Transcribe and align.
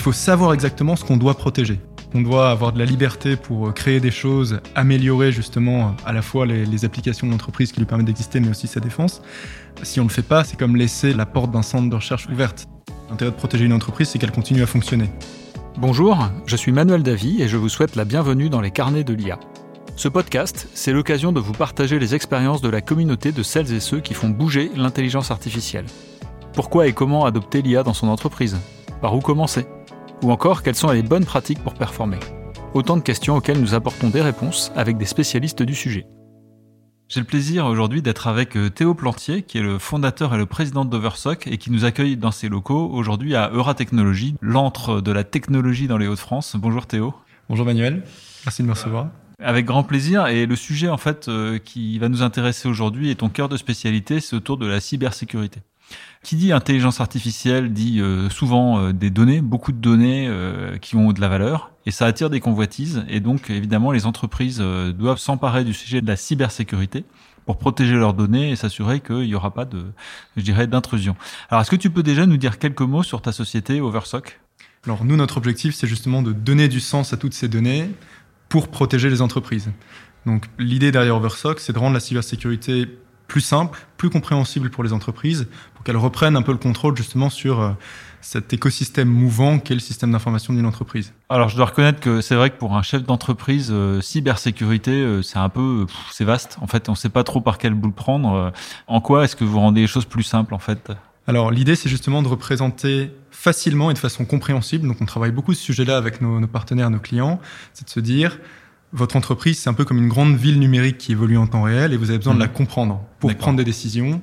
il 0.00 0.02
faut 0.02 0.12
savoir 0.12 0.54
exactement 0.54 0.96
ce 0.96 1.04
qu'on 1.04 1.18
doit 1.18 1.34
protéger. 1.34 1.78
On 2.14 2.22
doit 2.22 2.48
avoir 2.48 2.72
de 2.72 2.78
la 2.78 2.86
liberté 2.86 3.36
pour 3.36 3.74
créer 3.74 4.00
des 4.00 4.10
choses, 4.10 4.60
améliorer 4.74 5.30
justement 5.30 5.94
à 6.06 6.14
la 6.14 6.22
fois 6.22 6.46
les, 6.46 6.84
applications 6.86 7.26
de 7.26 7.32
l'entreprise 7.32 7.70
qui 7.70 7.80
lui 7.80 7.84
permettent 7.84 8.06
d'exister, 8.06 8.40
mais 8.40 8.48
aussi 8.48 8.66
sa 8.66 8.80
défense. 8.80 9.20
Si 9.82 10.00
on 10.00 10.04
ne 10.04 10.08
le 10.08 10.14
fait 10.14 10.22
pas, 10.22 10.42
c'est 10.42 10.58
comme 10.58 10.74
laisser 10.74 11.12
la 11.12 11.26
porte 11.26 11.50
d'un 11.50 11.60
centre 11.60 11.90
de 11.90 11.94
recherche 11.94 12.26
ouverte. 12.30 12.66
L'intérêt 13.10 13.30
de 13.30 13.36
protéger 13.36 13.66
une 13.66 13.74
entreprise, 13.74 14.08
c'est 14.08 14.18
qu'elle 14.18 14.32
continue 14.32 14.62
à 14.62 14.66
fonctionner. 14.66 15.10
Bonjour, 15.76 16.30
je 16.46 16.56
suis 16.56 16.72
Manuel 16.72 17.02
Davy 17.02 17.42
et 17.42 17.48
je 17.48 17.58
vous 17.58 17.68
souhaite 17.68 17.94
la 17.94 18.06
bienvenue 18.06 18.48
dans 18.48 18.62
les 18.62 18.70
carnets 18.70 19.04
de 19.04 19.12
l'IA. 19.12 19.38
Ce 19.96 20.08
podcast, 20.08 20.66
c'est 20.72 20.92
l'occasion 20.94 21.30
de 21.30 21.40
vous 21.40 21.52
partager 21.52 21.98
les 21.98 22.14
expériences 22.14 22.62
de 22.62 22.70
la 22.70 22.80
communauté 22.80 23.32
de 23.32 23.42
celles 23.42 23.70
et 23.74 23.80
ceux 23.80 24.00
qui 24.00 24.14
font 24.14 24.30
bouger 24.30 24.70
l'intelligence 24.76 25.30
artificielle. 25.30 25.84
Pourquoi 26.54 26.86
et 26.86 26.94
comment 26.94 27.26
adopter 27.26 27.60
l'IA 27.60 27.82
dans 27.82 27.92
son 27.92 28.08
entreprise? 28.08 28.56
Par 29.02 29.14
où 29.14 29.20
commencer? 29.20 29.66
Ou 30.22 30.30
encore, 30.30 30.62
quelles 30.62 30.74
sont 30.74 30.90
les 30.90 31.02
bonnes 31.02 31.24
pratiques 31.24 31.60
pour 31.60 31.72
performer 31.72 32.18
Autant 32.74 32.98
de 32.98 33.02
questions 33.02 33.36
auxquelles 33.36 33.60
nous 33.60 33.74
apportons 33.74 34.10
des 34.10 34.20
réponses 34.20 34.70
avec 34.76 34.98
des 34.98 35.06
spécialistes 35.06 35.62
du 35.62 35.74
sujet. 35.74 36.06
J'ai 37.08 37.20
le 37.20 37.26
plaisir 37.26 37.64
aujourd'hui 37.64 38.02
d'être 38.02 38.28
avec 38.28 38.54
euh, 38.56 38.68
Théo 38.68 38.94
Plantier, 38.94 39.42
qui 39.42 39.56
est 39.56 39.62
le 39.62 39.78
fondateur 39.78 40.34
et 40.34 40.36
le 40.38 40.44
président 40.44 40.84
d'Oversock 40.84 41.46
et 41.46 41.56
qui 41.56 41.72
nous 41.72 41.86
accueille 41.86 42.18
dans 42.18 42.30
ses 42.32 42.50
locaux 42.50 42.90
aujourd'hui 42.92 43.34
à 43.34 43.50
Euratechnologie, 43.50 44.36
l'antre 44.42 45.00
de 45.00 45.10
la 45.10 45.24
technologie 45.24 45.88
dans 45.88 45.96
les 45.96 46.06
Hauts-de-France. 46.06 46.54
Bonjour 46.56 46.86
Théo. 46.86 47.14
Bonjour 47.48 47.64
Manuel, 47.64 48.04
merci 48.44 48.62
de 48.62 48.68
me 48.68 48.74
recevoir. 48.74 49.08
Avec 49.42 49.64
grand 49.64 49.84
plaisir. 49.84 50.26
Et 50.26 50.44
le 50.44 50.54
sujet 50.54 50.88
en 50.88 50.98
fait 50.98 51.28
euh, 51.28 51.58
qui 51.58 51.98
va 51.98 52.10
nous 52.10 52.22
intéresser 52.22 52.68
aujourd'hui 52.68 53.10
et 53.10 53.16
ton 53.16 53.30
cœur 53.30 53.48
de 53.48 53.56
spécialité, 53.56 54.20
c'est 54.20 54.36
autour 54.36 54.58
de 54.58 54.66
la 54.66 54.80
cybersécurité. 54.80 55.62
Qui 56.22 56.36
dit 56.36 56.52
intelligence 56.52 57.00
artificielle 57.00 57.72
dit 57.72 58.00
euh, 58.00 58.28
souvent 58.28 58.78
euh, 58.78 58.92
des 58.92 59.08
données, 59.08 59.40
beaucoup 59.40 59.72
de 59.72 59.78
données 59.78 60.26
euh, 60.28 60.76
qui 60.76 60.94
ont 60.96 61.12
de 61.12 61.20
la 61.20 61.28
valeur, 61.28 61.70
et 61.86 61.90
ça 61.90 62.04
attire 62.04 62.28
des 62.28 62.40
convoitises. 62.40 63.04
Et 63.08 63.20
donc, 63.20 63.48
évidemment, 63.48 63.90
les 63.90 64.04
entreprises 64.04 64.58
doivent 64.60 65.18
s'emparer 65.18 65.64
du 65.64 65.72
sujet 65.72 66.02
de 66.02 66.06
la 66.06 66.16
cybersécurité 66.16 67.04
pour 67.46 67.56
protéger 67.56 67.94
leurs 67.94 68.12
données 68.12 68.50
et 68.50 68.56
s'assurer 68.56 69.00
qu'il 69.00 69.20
n'y 69.22 69.34
aura 69.34 69.54
pas 69.54 69.64
de, 69.64 69.86
je 70.36 70.42
dirais, 70.42 70.66
d'intrusion. 70.66 71.16
Alors, 71.48 71.62
est-ce 71.62 71.70
que 71.70 71.76
tu 71.76 71.88
peux 71.88 72.02
déjà 72.02 72.26
nous 72.26 72.36
dire 72.36 72.58
quelques 72.58 72.82
mots 72.82 73.02
sur 73.02 73.22
ta 73.22 73.32
société 73.32 73.80
Oversock 73.80 74.40
Alors, 74.84 75.06
nous, 75.06 75.16
notre 75.16 75.38
objectif, 75.38 75.74
c'est 75.74 75.86
justement 75.86 76.20
de 76.20 76.32
donner 76.32 76.68
du 76.68 76.80
sens 76.80 77.14
à 77.14 77.16
toutes 77.16 77.34
ces 77.34 77.48
données 77.48 77.90
pour 78.50 78.68
protéger 78.68 79.08
les 79.08 79.22
entreprises. 79.22 79.70
Donc, 80.26 80.46
l'idée 80.58 80.92
derrière 80.92 81.16
Oversock, 81.16 81.60
c'est 81.60 81.72
de 81.72 81.78
rendre 81.78 81.94
la 81.94 82.00
cybersécurité 82.00 82.86
plus 83.30 83.40
simple, 83.40 83.78
plus 83.96 84.10
compréhensible 84.10 84.70
pour 84.70 84.82
les 84.82 84.92
entreprises, 84.92 85.46
pour 85.74 85.84
qu'elles 85.84 85.96
reprennent 85.96 86.36
un 86.36 86.42
peu 86.42 86.50
le 86.50 86.58
contrôle 86.58 86.96
justement 86.96 87.30
sur 87.30 87.60
euh, 87.60 87.70
cet 88.20 88.52
écosystème 88.52 89.08
mouvant 89.08 89.60
qu'est 89.60 89.74
le 89.74 89.80
système 89.80 90.10
d'information 90.10 90.52
d'une 90.52 90.66
entreprise. 90.66 91.12
Alors 91.28 91.48
je 91.48 91.54
dois 91.54 91.66
reconnaître 91.66 92.00
que 92.00 92.20
c'est 92.20 92.34
vrai 92.34 92.50
que 92.50 92.58
pour 92.58 92.76
un 92.76 92.82
chef 92.82 93.04
d'entreprise, 93.04 93.68
euh, 93.70 94.00
cybersécurité, 94.00 94.90
euh, 94.90 95.22
c'est 95.22 95.38
un 95.38 95.48
peu, 95.48 95.86
c'est 96.10 96.24
vaste. 96.24 96.58
En 96.60 96.66
fait, 96.66 96.88
on 96.88 96.92
ne 96.92 96.96
sait 96.96 97.08
pas 97.08 97.22
trop 97.22 97.40
par 97.40 97.58
quel 97.58 97.72
bout 97.72 97.86
le 97.86 97.94
prendre. 97.94 98.52
en 98.88 99.00
quoi 99.00 99.24
est-ce 99.24 99.36
que 99.36 99.44
vous 99.44 99.60
rendez 99.60 99.82
les 99.82 99.86
choses 99.86 100.06
plus 100.06 100.24
simples 100.24 100.52
en 100.52 100.58
fait? 100.58 100.90
Alors 101.28 101.52
l'idée 101.52 101.76
c'est 101.76 101.88
justement 101.88 102.22
de 102.22 102.28
représenter 102.28 103.12
facilement 103.30 103.92
et 103.92 103.94
de 103.94 103.98
façon 103.98 104.24
compréhensible, 104.24 104.88
donc 104.88 104.96
on 105.00 105.06
travaille 105.06 105.30
beaucoup 105.30 105.54
ce 105.54 105.62
sujet-là 105.62 105.96
avec 105.96 106.20
nos, 106.20 106.40
nos 106.40 106.48
partenaires, 106.48 106.90
nos 106.90 106.98
clients, 106.98 107.38
c'est 107.74 107.84
de 107.84 107.90
se 107.90 108.00
dire 108.00 108.38
votre 108.92 109.16
entreprise, 109.16 109.58
c'est 109.58 109.70
un 109.70 109.74
peu 109.74 109.84
comme 109.84 109.98
une 109.98 110.08
grande 110.08 110.36
ville 110.36 110.58
numérique 110.58 110.98
qui 110.98 111.12
évolue 111.12 111.36
en 111.36 111.46
temps 111.46 111.62
réel 111.62 111.92
et 111.92 111.96
vous 111.96 112.10
avez 112.10 112.18
besoin 112.18 112.34
de 112.34 112.40
la 112.40 112.46
mhm. 112.46 112.52
comprendre 112.52 113.02
pour 113.18 113.34
prendre 113.36 113.58
des 113.58 113.64
décisions, 113.64 114.20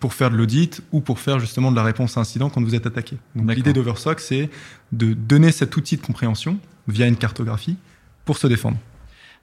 pour 0.00 0.14
faire 0.14 0.30
de 0.30 0.36
l'audit 0.36 0.82
ou 0.92 1.00
pour 1.00 1.18
faire 1.18 1.38
justement 1.38 1.70
de 1.70 1.76
la 1.76 1.82
réponse 1.82 2.16
à 2.16 2.20
incident 2.20 2.48
quand 2.48 2.62
vous 2.62 2.74
êtes 2.74 2.86
attaqué. 2.86 3.18
Donc 3.34 3.54
l'idée 3.54 3.72
d'Oversock, 3.72 4.20
c'est 4.20 4.50
de 4.92 5.12
donner 5.12 5.52
cet 5.52 5.76
outil 5.76 5.96
de 5.96 6.02
compréhension 6.02 6.58
via 6.88 7.06
une 7.06 7.16
cartographie 7.16 7.76
pour 8.24 8.38
se 8.38 8.46
défendre. 8.46 8.78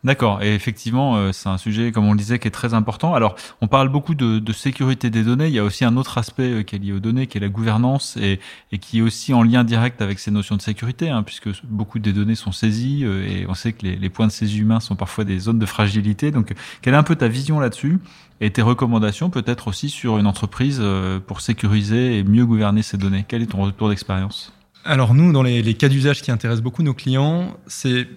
D'accord. 0.04 0.44
Et 0.44 0.53
effectivement, 0.53 1.16
euh, 1.16 1.31
c'est 1.31 1.47
un 1.47 1.58
sujet, 1.58 1.94
comme 1.94 2.06
on 2.06 2.12
le 2.12 2.18
disait, 2.18 2.38
qui 2.38 2.50
est 2.50 2.52
très 2.52 2.74
important. 2.74 3.16
Alors, 3.16 3.36
on 3.62 3.68
parle 3.68 3.88
beaucoup 3.88 4.16
de, 4.16 4.41
sécurité 4.52 5.09
des 5.09 5.24
données. 5.24 5.47
Il 5.47 5.53
y 5.53 5.59
a 5.59 5.64
aussi 5.64 5.86
un 5.86 5.96
autre 5.96 6.18
aspect 6.18 6.52
euh, 6.52 6.64
qui 6.64 6.75
est 6.75 6.80
lié 6.80 6.91
aux 6.91 7.00
données, 7.00 7.25
qui 7.28 7.38
est 7.38 7.41
la 7.41 7.47
gouvernance 7.47 8.18
et, 8.18 8.40
qui 8.80 9.00
est 9.00 9.02
aussi 9.02 9.34
en 9.34 9.44
lien 9.44 9.63
direct 9.63 10.02
avec 10.02 10.19
ces 10.19 10.30
notions 10.30 10.58
de 10.58 10.62
sécurité, 10.62 11.09
hein, 11.09 11.24
puisque 11.24 11.50
beaucoup 11.63 12.00
des 12.00 12.12
données 12.12 12.36
sont 12.36 12.52
saisies 12.52 13.06
euh, 13.06 13.25
et 13.25 13.46
on 13.47 13.53
sait 13.53 13.72
que 13.72 13.86
les, 13.86 14.09
points 14.09 14.28
de 14.28 14.31
saisie 14.31 14.59
humains 14.59 14.81
sont 14.81 14.96
parfois 14.96 15.24
des 15.24 15.40
zones 15.40 15.59
de 15.59 15.66
fragilité. 15.66 16.31
Donc, 16.31 16.53
quelle 16.81 16.94
est 16.94 16.97
un 16.97 17.03
peu 17.03 17.16
ta 17.16 17.30
vision 17.30 17.62
là-dessus 17.62 18.00
et 18.42 18.52
tes 18.52 18.62
recommandations 18.62 19.30
peut-être 19.30 19.69
aussi 19.69 19.90
sur 19.90 20.18
une 20.18 20.28
entreprise 20.28 20.84
pour 21.28 21.40
sécuriser 21.40 22.18
et 22.18 22.24
mieux 22.24 22.46
gouverner 22.46 22.84
ces 22.84 22.97
données? 22.97 23.24
Quel 23.28 23.42
est 23.42 23.47
ton 23.47 23.62
retour 23.62 23.90
d'expérience? 23.90 24.52
Alors, 24.84 25.13
nous, 25.13 25.31
dans 25.31 25.44
les, 25.44 25.62
les 25.62 25.74
cas 25.75 25.88
d'usage 25.88 26.22
qui 26.22 26.30
intéressent 26.30 26.63
beaucoup 26.63 26.84
nos 26.84 26.94
clients, 26.94 27.56
c'est 27.68 28.08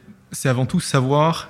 avant 0.44 0.66
tout 0.66 0.80
savoir 0.80 1.48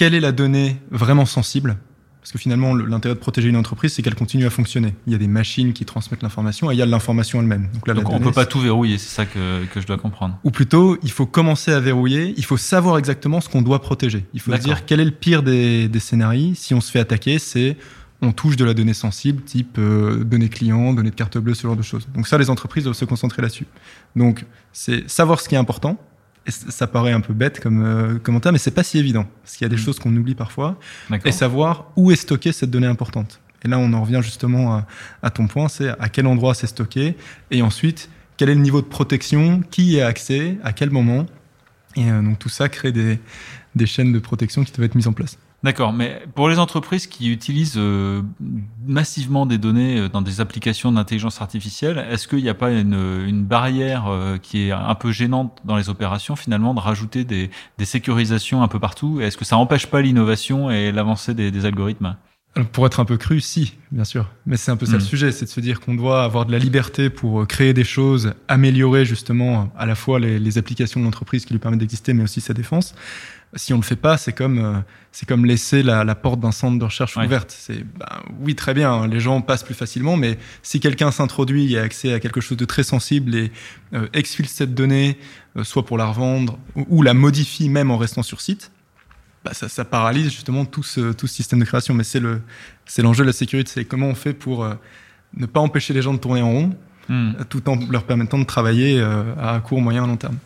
quelle 0.00 0.14
est 0.14 0.20
la 0.20 0.32
donnée 0.32 0.80
vraiment 0.90 1.26
sensible? 1.26 1.76
Parce 2.22 2.32
que 2.32 2.38
finalement, 2.38 2.74
l'intérêt 2.74 3.14
de 3.14 3.20
protéger 3.20 3.50
une 3.50 3.56
entreprise, 3.56 3.92
c'est 3.92 4.00
qu'elle 4.00 4.14
continue 4.14 4.46
à 4.46 4.50
fonctionner. 4.50 4.94
Il 5.06 5.12
y 5.12 5.14
a 5.14 5.18
des 5.18 5.28
machines 5.28 5.74
qui 5.74 5.84
transmettent 5.84 6.22
l'information 6.22 6.70
et 6.70 6.74
il 6.74 6.78
y 6.78 6.82
a 6.82 6.86
l'information 6.86 7.38
elle-même. 7.38 7.68
Donc, 7.74 7.86
là, 7.86 7.92
on 8.06 8.18
ne 8.18 8.24
peut 8.24 8.32
pas 8.32 8.46
tout 8.46 8.60
verrouiller, 8.60 8.96
c'est 8.96 9.14
ça 9.14 9.26
que, 9.26 9.66
que, 9.66 9.78
je 9.78 9.86
dois 9.86 9.98
comprendre. 9.98 10.38
Ou 10.42 10.50
plutôt, 10.50 10.96
il 11.02 11.10
faut 11.10 11.26
commencer 11.26 11.70
à 11.70 11.80
verrouiller, 11.80 12.32
il 12.38 12.44
faut 12.46 12.56
savoir 12.56 12.96
exactement 12.96 13.42
ce 13.42 13.50
qu'on 13.50 13.60
doit 13.60 13.82
protéger. 13.82 14.24
Il 14.32 14.40
faut 14.40 14.52
se 14.52 14.56
dire 14.56 14.86
quel 14.86 15.00
est 15.00 15.04
le 15.04 15.10
pire 15.10 15.42
des, 15.42 15.86
des 15.86 16.00
scénarios. 16.00 16.54
Si 16.54 16.72
on 16.72 16.80
se 16.80 16.90
fait 16.90 17.00
attaquer, 17.00 17.38
c'est 17.38 17.76
on 18.22 18.32
touche 18.32 18.56
de 18.56 18.64
la 18.64 18.72
donnée 18.72 18.94
sensible, 18.94 19.42
type 19.42 19.76
euh, 19.78 20.24
données 20.24 20.48
clients, 20.48 20.94
données 20.94 21.10
de 21.10 21.14
carte 21.14 21.36
bleue, 21.36 21.52
ce 21.52 21.66
genre 21.66 21.76
de 21.76 21.82
choses. 21.82 22.08
Donc 22.14 22.26
ça, 22.26 22.38
les 22.38 22.48
entreprises 22.48 22.84
doivent 22.84 22.96
se 22.96 23.04
concentrer 23.04 23.42
là-dessus. 23.42 23.66
Donc 24.16 24.46
c'est 24.72 25.10
savoir 25.10 25.40
ce 25.40 25.48
qui 25.48 25.56
est 25.56 25.58
important, 25.58 25.98
ça 26.46 26.86
paraît 26.86 27.12
un 27.12 27.20
peu 27.20 27.34
bête 27.34 27.60
comme 27.60 27.84
euh, 27.84 28.18
commentaire, 28.18 28.52
mais 28.52 28.58
c'est 28.58 28.70
pas 28.70 28.82
si 28.82 28.98
évident 28.98 29.26
parce 29.42 29.56
qu'il 29.56 29.64
y 29.64 29.66
a 29.66 29.68
des 29.68 29.76
mm. 29.76 29.84
choses 29.84 29.98
qu'on 29.98 30.14
oublie 30.16 30.34
parfois 30.34 30.78
et 31.24 31.32
savoir 31.32 31.92
où 31.96 32.10
est 32.10 32.16
stockée 32.16 32.52
cette 32.52 32.70
donnée 32.70 32.86
importante. 32.86 33.40
Et 33.62 33.68
là, 33.68 33.78
on 33.78 33.92
en 33.92 34.02
revient 34.02 34.20
justement 34.22 34.82
à, 35.22 35.30
ton 35.30 35.46
point, 35.46 35.68
c'est 35.68 35.88
à 35.88 36.08
quel 36.08 36.26
endroit 36.26 36.54
c'est 36.54 36.66
stocké 36.66 37.16
et 37.50 37.62
ensuite 37.62 38.08
quel 38.36 38.48
est 38.48 38.54
le 38.54 38.62
niveau 38.62 38.80
de 38.80 38.86
protection, 38.86 39.60
qui 39.70 39.92
y 39.92 40.00
a 40.00 40.06
accès, 40.06 40.56
à 40.64 40.72
quel 40.72 40.90
moment. 40.90 41.26
Et 41.94 42.10
euh, 42.10 42.22
donc 42.22 42.38
tout 42.38 42.48
ça 42.48 42.70
crée 42.70 42.90
des, 42.90 43.20
des 43.74 43.86
chaînes 43.86 44.12
de 44.12 44.18
protection 44.18 44.64
qui 44.64 44.72
doivent 44.72 44.86
être 44.86 44.94
mises 44.94 45.08
en 45.08 45.12
place. 45.12 45.36
D'accord, 45.62 45.92
mais 45.92 46.22
pour 46.34 46.48
les 46.48 46.58
entreprises 46.58 47.06
qui 47.06 47.30
utilisent 47.30 47.74
euh, 47.76 48.22
massivement 48.86 49.44
des 49.44 49.58
données 49.58 49.98
euh, 49.98 50.08
dans 50.08 50.22
des 50.22 50.40
applications 50.40 50.90
d'intelligence 50.90 51.42
artificielle, 51.42 51.98
est-ce 52.10 52.26
qu'il 52.28 52.42
n'y 52.42 52.48
a 52.48 52.54
pas 52.54 52.70
une, 52.70 53.24
une 53.26 53.44
barrière 53.44 54.06
euh, 54.08 54.38
qui 54.38 54.68
est 54.68 54.72
un 54.72 54.94
peu 54.94 55.12
gênante 55.12 55.60
dans 55.66 55.76
les 55.76 55.90
opérations 55.90 56.34
finalement 56.34 56.72
de 56.72 56.80
rajouter 56.80 57.24
des, 57.24 57.50
des 57.76 57.84
sécurisations 57.84 58.62
un 58.62 58.68
peu 58.68 58.78
partout? 58.78 59.20
Est-ce 59.20 59.36
que 59.36 59.44
ça 59.44 59.56
n'empêche 59.56 59.86
pas 59.86 60.00
l'innovation 60.00 60.70
et 60.70 60.92
l'avancée 60.92 61.34
des, 61.34 61.50
des 61.50 61.66
algorithmes? 61.66 62.16
Pour 62.72 62.86
être 62.86 62.98
un 62.98 63.04
peu 63.04 63.16
cru, 63.16 63.40
si, 63.40 63.74
bien 63.92 64.02
sûr. 64.02 64.28
Mais 64.44 64.56
c'est 64.56 64.72
un 64.72 64.76
peu 64.76 64.84
ça 64.84 64.94
le 64.94 64.98
hmm. 64.98 65.02
sujet, 65.02 65.30
c'est 65.30 65.44
de 65.44 65.50
se 65.50 65.60
dire 65.60 65.78
qu'on 65.78 65.94
doit 65.94 66.24
avoir 66.24 66.46
de 66.46 66.52
la 66.52 66.58
liberté 66.58 67.08
pour 67.08 67.46
créer 67.46 67.74
des 67.74 67.84
choses, 67.84 68.32
améliorer 68.48 69.04
justement 69.04 69.70
à 69.78 69.86
la 69.86 69.94
fois 69.94 70.18
les, 70.18 70.40
les 70.40 70.58
applications 70.58 70.98
de 70.98 71.04
l'entreprise 71.04 71.44
qui 71.44 71.52
lui 71.52 71.60
permettent 71.60 71.80
d'exister, 71.80 72.12
mais 72.12 72.24
aussi 72.24 72.40
sa 72.40 72.54
défense 72.54 72.94
si 73.54 73.72
on 73.72 73.76
le 73.76 73.82
fait 73.82 73.96
pas, 73.96 74.16
c'est 74.16 74.32
comme 74.32 74.58
euh, 74.58 74.78
c'est 75.10 75.26
comme 75.26 75.44
laisser 75.44 75.82
la, 75.82 76.04
la 76.04 76.14
porte 76.14 76.38
d'un 76.38 76.52
centre 76.52 76.78
de 76.78 76.84
recherche 76.84 77.16
ouverte. 77.16 77.54
C'est 77.56 77.82
ben, 77.82 78.06
oui 78.40 78.54
très 78.54 78.74
bien, 78.74 78.92
hein, 78.92 79.08
les 79.08 79.18
gens 79.18 79.40
passent 79.40 79.64
plus 79.64 79.74
facilement, 79.74 80.16
mais 80.16 80.38
si 80.62 80.78
quelqu'un 80.78 81.10
s'introduit 81.10 81.74
et 81.74 81.78
a 81.78 81.82
accès 81.82 82.12
à 82.12 82.20
quelque 82.20 82.40
chose 82.40 82.56
de 82.56 82.64
très 82.64 82.84
sensible 82.84 83.34
et 83.34 83.50
euh, 83.92 84.06
exfiltre 84.12 84.52
cette 84.52 84.74
donnée, 84.74 85.18
euh, 85.56 85.64
soit 85.64 85.84
pour 85.84 85.98
la 85.98 86.06
revendre 86.06 86.58
ou, 86.76 87.02
la 87.02 87.12
modifie 87.12 87.68
même 87.68 87.90
en 87.90 87.98
restant 87.98 88.22
sur 88.22 88.40
site, 88.40 88.70
bah, 89.44 89.52
ça, 89.52 89.68
ça, 89.68 89.84
paralyse 89.84 90.30
justement 90.30 90.64
tout 90.64 90.84
ce 90.84 91.12
tout 91.12 91.26
ce 91.26 91.34
système 91.34 91.58
de 91.58 91.64
création. 91.64 91.92
Mais 91.92 92.04
c'est 92.04 92.20
le 92.20 92.42
c'est 92.86 93.02
l'enjeu 93.02 93.24
de 93.24 93.28
la 93.28 93.32
sécurité, 93.32 93.72
c'est 93.74 93.84
comment 93.84 94.06
on 94.06 94.14
fait 94.14 94.32
pour 94.32 94.68
ne 95.36 95.46
pas 95.46 95.60
empêcher 95.60 95.92
les 95.92 96.02
gens 96.02 96.14
de 96.14 96.18
tourner 96.18 96.42
en 96.42 96.52
rond, 96.52 96.76
hmm. 97.08 97.32
tout 97.48 97.68
en 97.68 97.78
leur 97.90 98.04
permettant 98.04 98.38
de 98.38 98.44
travailler 98.44 99.00
à 99.40 99.60
court, 99.60 99.80
moyen, 99.80 100.06
long 100.06 100.16
terme. 100.16 100.36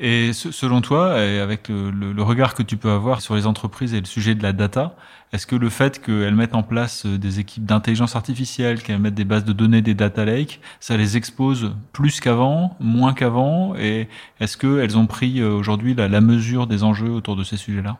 Et 0.00 0.32
selon 0.32 0.80
toi, 0.80 1.14
avec 1.14 1.68
le, 1.68 2.22
regard 2.22 2.54
que 2.54 2.62
tu 2.62 2.76
peux 2.76 2.90
avoir 2.90 3.20
sur 3.20 3.34
les 3.34 3.46
entreprises 3.46 3.94
et 3.94 4.00
le 4.00 4.06
sujet 4.06 4.34
de 4.36 4.42
la 4.42 4.52
data, 4.52 4.94
est-ce 5.32 5.46
que 5.46 5.56
le 5.56 5.68
fait 5.68 6.00
qu'elles 6.00 6.34
mettent 6.34 6.54
en 6.54 6.62
place 6.62 7.04
euh, 7.04 7.18
des 7.18 7.38
équipes 7.38 7.66
d'intelligence 7.66 8.16
artificielle, 8.16 8.82
qu'elles 8.82 8.98
mettent 8.98 9.14
des 9.14 9.24
bases 9.24 9.44
de 9.44 9.52
données, 9.52 9.82
des 9.82 9.94
data 9.94 10.24
lakes, 10.24 10.60
ça 10.80 10.96
les 10.96 11.18
expose 11.18 11.74
plus 11.92 12.20
qu'avant, 12.20 12.76
moins 12.80 13.12
qu'avant 13.12 13.74
Et 13.76 14.08
est-ce 14.40 14.56
qu'elles 14.56 14.96
ont 14.96 15.06
pris 15.06 15.40
euh, 15.40 15.50
aujourd'hui 15.50 15.94
la, 15.94 16.20
mesure 16.22 16.66
des 16.66 16.82
enjeux 16.82 17.10
autour 17.10 17.36
de 17.36 17.44
ces 17.44 17.58
sujets-là? 17.58 17.98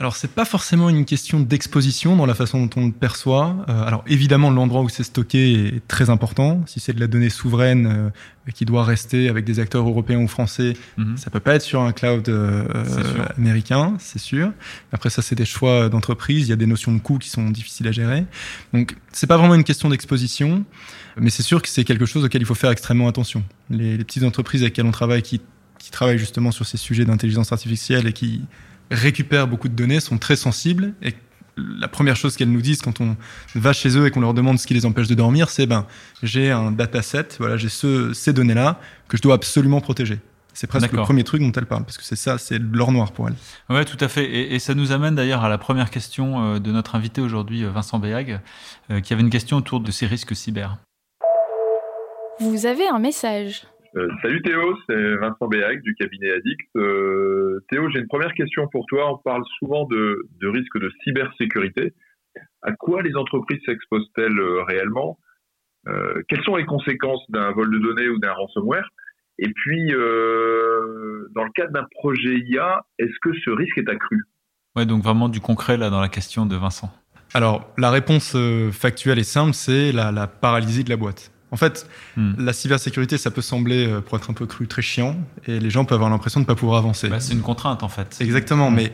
Alors 0.00 0.16
c'est 0.16 0.32
pas 0.32 0.46
forcément 0.46 0.88
une 0.88 1.04
question 1.04 1.40
d'exposition 1.40 2.16
dans 2.16 2.24
la 2.24 2.32
façon 2.32 2.64
dont 2.64 2.80
on 2.80 2.86
le 2.86 2.92
perçoit. 2.92 3.54
Euh, 3.68 3.82
alors 3.82 4.02
évidemment 4.06 4.50
l'endroit 4.50 4.80
où 4.80 4.88
c'est 4.88 5.02
stocké 5.02 5.52
est 5.52 5.86
très 5.88 6.08
important. 6.08 6.62
Si 6.66 6.80
c'est 6.80 6.94
de 6.94 7.00
la 7.00 7.06
donnée 7.06 7.28
souveraine 7.28 7.86
euh, 7.86 8.50
qui 8.54 8.64
doit 8.64 8.82
rester 8.82 9.28
avec 9.28 9.44
des 9.44 9.60
acteurs 9.60 9.86
européens 9.86 10.20
ou 10.20 10.26
français, 10.26 10.72
mhm. 10.96 11.18
ça 11.18 11.28
peut 11.28 11.38
pas 11.38 11.54
être 11.54 11.62
sur 11.62 11.82
un 11.82 11.92
cloud 11.92 12.30
euh, 12.30 12.64
américain, 13.36 13.94
c'est 13.98 14.18
sûr. 14.18 14.52
Après 14.90 15.10
ça 15.10 15.20
c'est 15.20 15.34
des 15.34 15.44
choix 15.44 15.90
d'entreprise. 15.90 16.46
Il 16.46 16.50
y 16.50 16.54
a 16.54 16.56
des 16.56 16.66
notions 16.66 16.94
de 16.94 16.98
coûts 16.98 17.18
qui 17.18 17.28
sont 17.28 17.50
difficiles 17.50 17.86
à 17.86 17.92
gérer. 17.92 18.24
Donc 18.72 18.96
c'est 19.12 19.26
pas 19.26 19.36
vraiment 19.36 19.54
une 19.54 19.64
question 19.64 19.90
d'exposition, 19.90 20.64
mais 21.18 21.28
c'est 21.28 21.42
sûr 21.42 21.60
que 21.60 21.68
c'est 21.68 21.84
quelque 21.84 22.06
chose 22.06 22.24
auquel 22.24 22.40
il 22.40 22.46
faut 22.46 22.54
faire 22.54 22.70
extrêmement 22.70 23.06
attention. 23.06 23.44
Les, 23.68 23.98
les 23.98 24.04
petites 24.04 24.24
entreprises 24.24 24.62
avec 24.62 24.72
lesquelles 24.72 24.88
on 24.88 24.92
travaille 24.92 25.20
qui, 25.20 25.42
qui 25.78 25.90
travaillent 25.90 26.18
justement 26.18 26.52
sur 26.52 26.64
ces 26.64 26.78
sujets 26.78 27.04
d'intelligence 27.04 27.52
artificielle 27.52 28.06
et 28.06 28.14
qui 28.14 28.40
récupèrent 28.90 29.46
beaucoup 29.46 29.68
de 29.68 29.74
données, 29.74 30.00
sont 30.00 30.18
très 30.18 30.36
sensibles 30.36 30.94
et 31.02 31.14
la 31.56 31.88
première 31.88 32.16
chose 32.16 32.36
qu'elles 32.36 32.50
nous 32.50 32.62
disent 32.62 32.80
quand 32.80 33.00
on 33.00 33.16
va 33.54 33.72
chez 33.72 33.96
eux 33.96 34.06
et 34.06 34.10
qu'on 34.10 34.20
leur 34.20 34.34
demande 34.34 34.58
ce 34.58 34.66
qui 34.66 34.74
les 34.74 34.86
empêche 34.86 35.08
de 35.08 35.14
dormir, 35.14 35.50
c'est 35.50 35.66
ben 35.66 35.86
j'ai 36.22 36.50
un 36.50 36.70
dataset, 36.70 37.28
voilà, 37.38 37.56
j'ai 37.56 37.68
ce, 37.68 38.12
ces 38.12 38.32
données-là 38.32 38.80
que 39.08 39.16
je 39.16 39.22
dois 39.22 39.34
absolument 39.34 39.80
protéger. 39.80 40.20
C'est 40.52 40.66
presque 40.66 40.92
le 40.92 41.02
premier 41.02 41.24
truc 41.24 41.40
dont 41.42 41.52
elles 41.52 41.66
parlent, 41.66 41.84
parce 41.84 41.96
que 41.96 42.04
c'est 42.04 42.16
ça, 42.16 42.36
c'est 42.36 42.58
l'or 42.58 42.92
noir 42.92 43.12
pour 43.12 43.28
elles. 43.28 43.36
Ouais, 43.68 43.84
tout 43.84 43.96
à 44.00 44.08
fait. 44.08 44.24
Et, 44.24 44.54
et 44.54 44.58
ça 44.58 44.74
nous 44.74 44.92
amène 44.92 45.14
d'ailleurs 45.14 45.44
à 45.44 45.48
la 45.48 45.58
première 45.58 45.90
question 45.90 46.42
euh, 46.42 46.58
de 46.58 46.72
notre 46.72 46.96
invité 46.96 47.20
aujourd'hui, 47.20 47.64
euh, 47.64 47.70
Vincent 47.70 47.98
Béag, 47.98 48.40
euh, 48.90 49.00
qui 49.00 49.12
avait 49.12 49.22
une 49.22 49.30
question 49.30 49.56
autour 49.56 49.80
de 49.80 49.90
ces 49.90 50.06
risques 50.06 50.34
cyber. 50.34 50.76
Vous 52.40 52.66
avez 52.66 52.88
un 52.88 52.98
message. 52.98 53.62
Euh, 53.96 54.08
salut 54.22 54.40
Théo, 54.42 54.78
c'est 54.88 55.16
Vincent 55.16 55.48
Béac 55.48 55.82
du 55.82 55.94
cabinet 55.94 56.30
Addict. 56.30 56.60
Euh, 56.76 57.58
Théo, 57.68 57.90
j'ai 57.90 57.98
une 57.98 58.06
première 58.06 58.34
question 58.34 58.68
pour 58.68 58.86
toi. 58.86 59.12
On 59.12 59.18
parle 59.18 59.42
souvent 59.58 59.84
de, 59.86 60.28
de 60.40 60.48
risques 60.48 60.78
de 60.78 60.90
cybersécurité. 61.02 61.94
À 62.62 62.72
quoi 62.72 63.02
les 63.02 63.16
entreprises 63.16 63.60
s'exposent-elles 63.66 64.38
euh, 64.38 64.62
réellement? 64.62 65.18
Euh, 65.88 66.22
Quelles 66.28 66.44
sont 66.44 66.54
les 66.54 66.66
conséquences 66.66 67.22
d'un 67.30 67.50
vol 67.50 67.70
de 67.70 67.78
données 67.78 68.08
ou 68.08 68.18
d'un 68.18 68.32
ransomware? 68.32 68.88
Et 69.38 69.48
puis, 69.48 69.92
euh, 69.92 71.26
dans 71.34 71.42
le 71.42 71.50
cadre 71.52 71.72
d'un 71.72 71.86
projet 71.90 72.36
IA, 72.46 72.84
est-ce 72.98 73.18
que 73.22 73.32
ce 73.44 73.50
risque 73.50 73.78
est 73.78 73.88
accru? 73.88 74.18
Ouais, 74.76 74.86
donc 74.86 75.02
vraiment 75.02 75.28
du 75.28 75.40
concret 75.40 75.76
là 75.76 75.90
dans 75.90 76.00
la 76.00 76.08
question 76.08 76.46
de 76.46 76.54
Vincent. 76.54 76.90
Alors, 77.34 77.72
la 77.78 77.90
réponse 77.90 78.36
factuelle 78.72 79.18
et 79.18 79.24
simple, 79.24 79.54
c'est 79.54 79.92
la, 79.92 80.12
la 80.12 80.26
paralysie 80.26 80.84
de 80.84 80.90
la 80.90 80.96
boîte. 80.96 81.32
En 81.52 81.56
fait, 81.56 81.86
hmm. 82.16 82.34
la 82.38 82.52
cybersécurité, 82.52 83.18
ça 83.18 83.30
peut 83.30 83.42
sembler, 83.42 83.86
euh, 83.86 84.00
pour 84.00 84.16
être 84.16 84.30
un 84.30 84.34
peu 84.34 84.46
cru, 84.46 84.68
très 84.68 84.82
chiant, 84.82 85.16
et 85.46 85.58
les 85.58 85.70
gens 85.70 85.84
peuvent 85.84 85.96
avoir 85.96 86.10
l'impression 86.10 86.40
de 86.40 86.44
ne 86.44 86.46
pas 86.46 86.54
pouvoir 86.54 86.78
avancer. 86.78 87.08
Bah, 87.08 87.20
c'est 87.20 87.32
une 87.32 87.42
contrainte, 87.42 87.82
en 87.82 87.88
fait. 87.88 88.18
Exactement, 88.20 88.70
hmm. 88.70 88.74
mais 88.74 88.92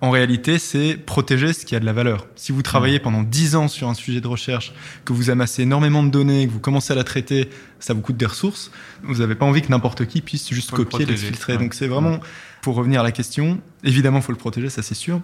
en 0.00 0.10
réalité, 0.10 0.58
c'est 0.58 0.96
protéger 0.96 1.54
ce 1.54 1.64
qui 1.64 1.74
a 1.74 1.80
de 1.80 1.86
la 1.86 1.94
valeur. 1.94 2.26
Si 2.36 2.52
vous 2.52 2.60
travaillez 2.60 2.98
hmm. 2.98 3.02
pendant 3.02 3.22
10 3.22 3.56
ans 3.56 3.68
sur 3.68 3.88
un 3.88 3.94
sujet 3.94 4.20
de 4.20 4.28
recherche, 4.28 4.74
que 5.06 5.14
vous 5.14 5.30
amassez 5.30 5.62
énormément 5.62 6.02
de 6.02 6.10
données, 6.10 6.46
que 6.46 6.52
vous 6.52 6.60
commencez 6.60 6.92
à 6.92 6.96
la 6.96 7.04
traiter, 7.04 7.48
ça 7.80 7.94
vous 7.94 8.02
coûte 8.02 8.18
des 8.18 8.26
ressources, 8.26 8.70
vous 9.02 9.16
n'avez 9.16 9.34
pas 9.34 9.46
envie 9.46 9.62
que 9.62 9.68
n'importe 9.68 10.06
qui 10.06 10.20
puisse 10.20 10.52
juste 10.52 10.72
copier, 10.72 11.06
les 11.06 11.16
filtrer. 11.16 11.56
Donc 11.56 11.72
c'est 11.72 11.88
vraiment, 11.88 12.20
pour 12.60 12.74
revenir 12.74 13.00
à 13.00 13.02
la 13.02 13.12
question, 13.12 13.60
évidemment, 13.82 14.18
il 14.18 14.22
faut 14.22 14.32
le 14.32 14.38
protéger, 14.38 14.68
ça 14.68 14.82
c'est 14.82 14.94
sûr. 14.94 15.22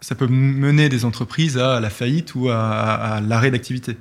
Ça 0.00 0.14
peut 0.14 0.28
mener 0.28 0.88
des 0.88 1.04
entreprises 1.04 1.58
à 1.58 1.80
la 1.80 1.90
faillite 1.90 2.36
ou 2.36 2.50
à, 2.50 2.56
à 2.56 3.20
l'arrêt 3.20 3.50
d'activité. 3.50 3.96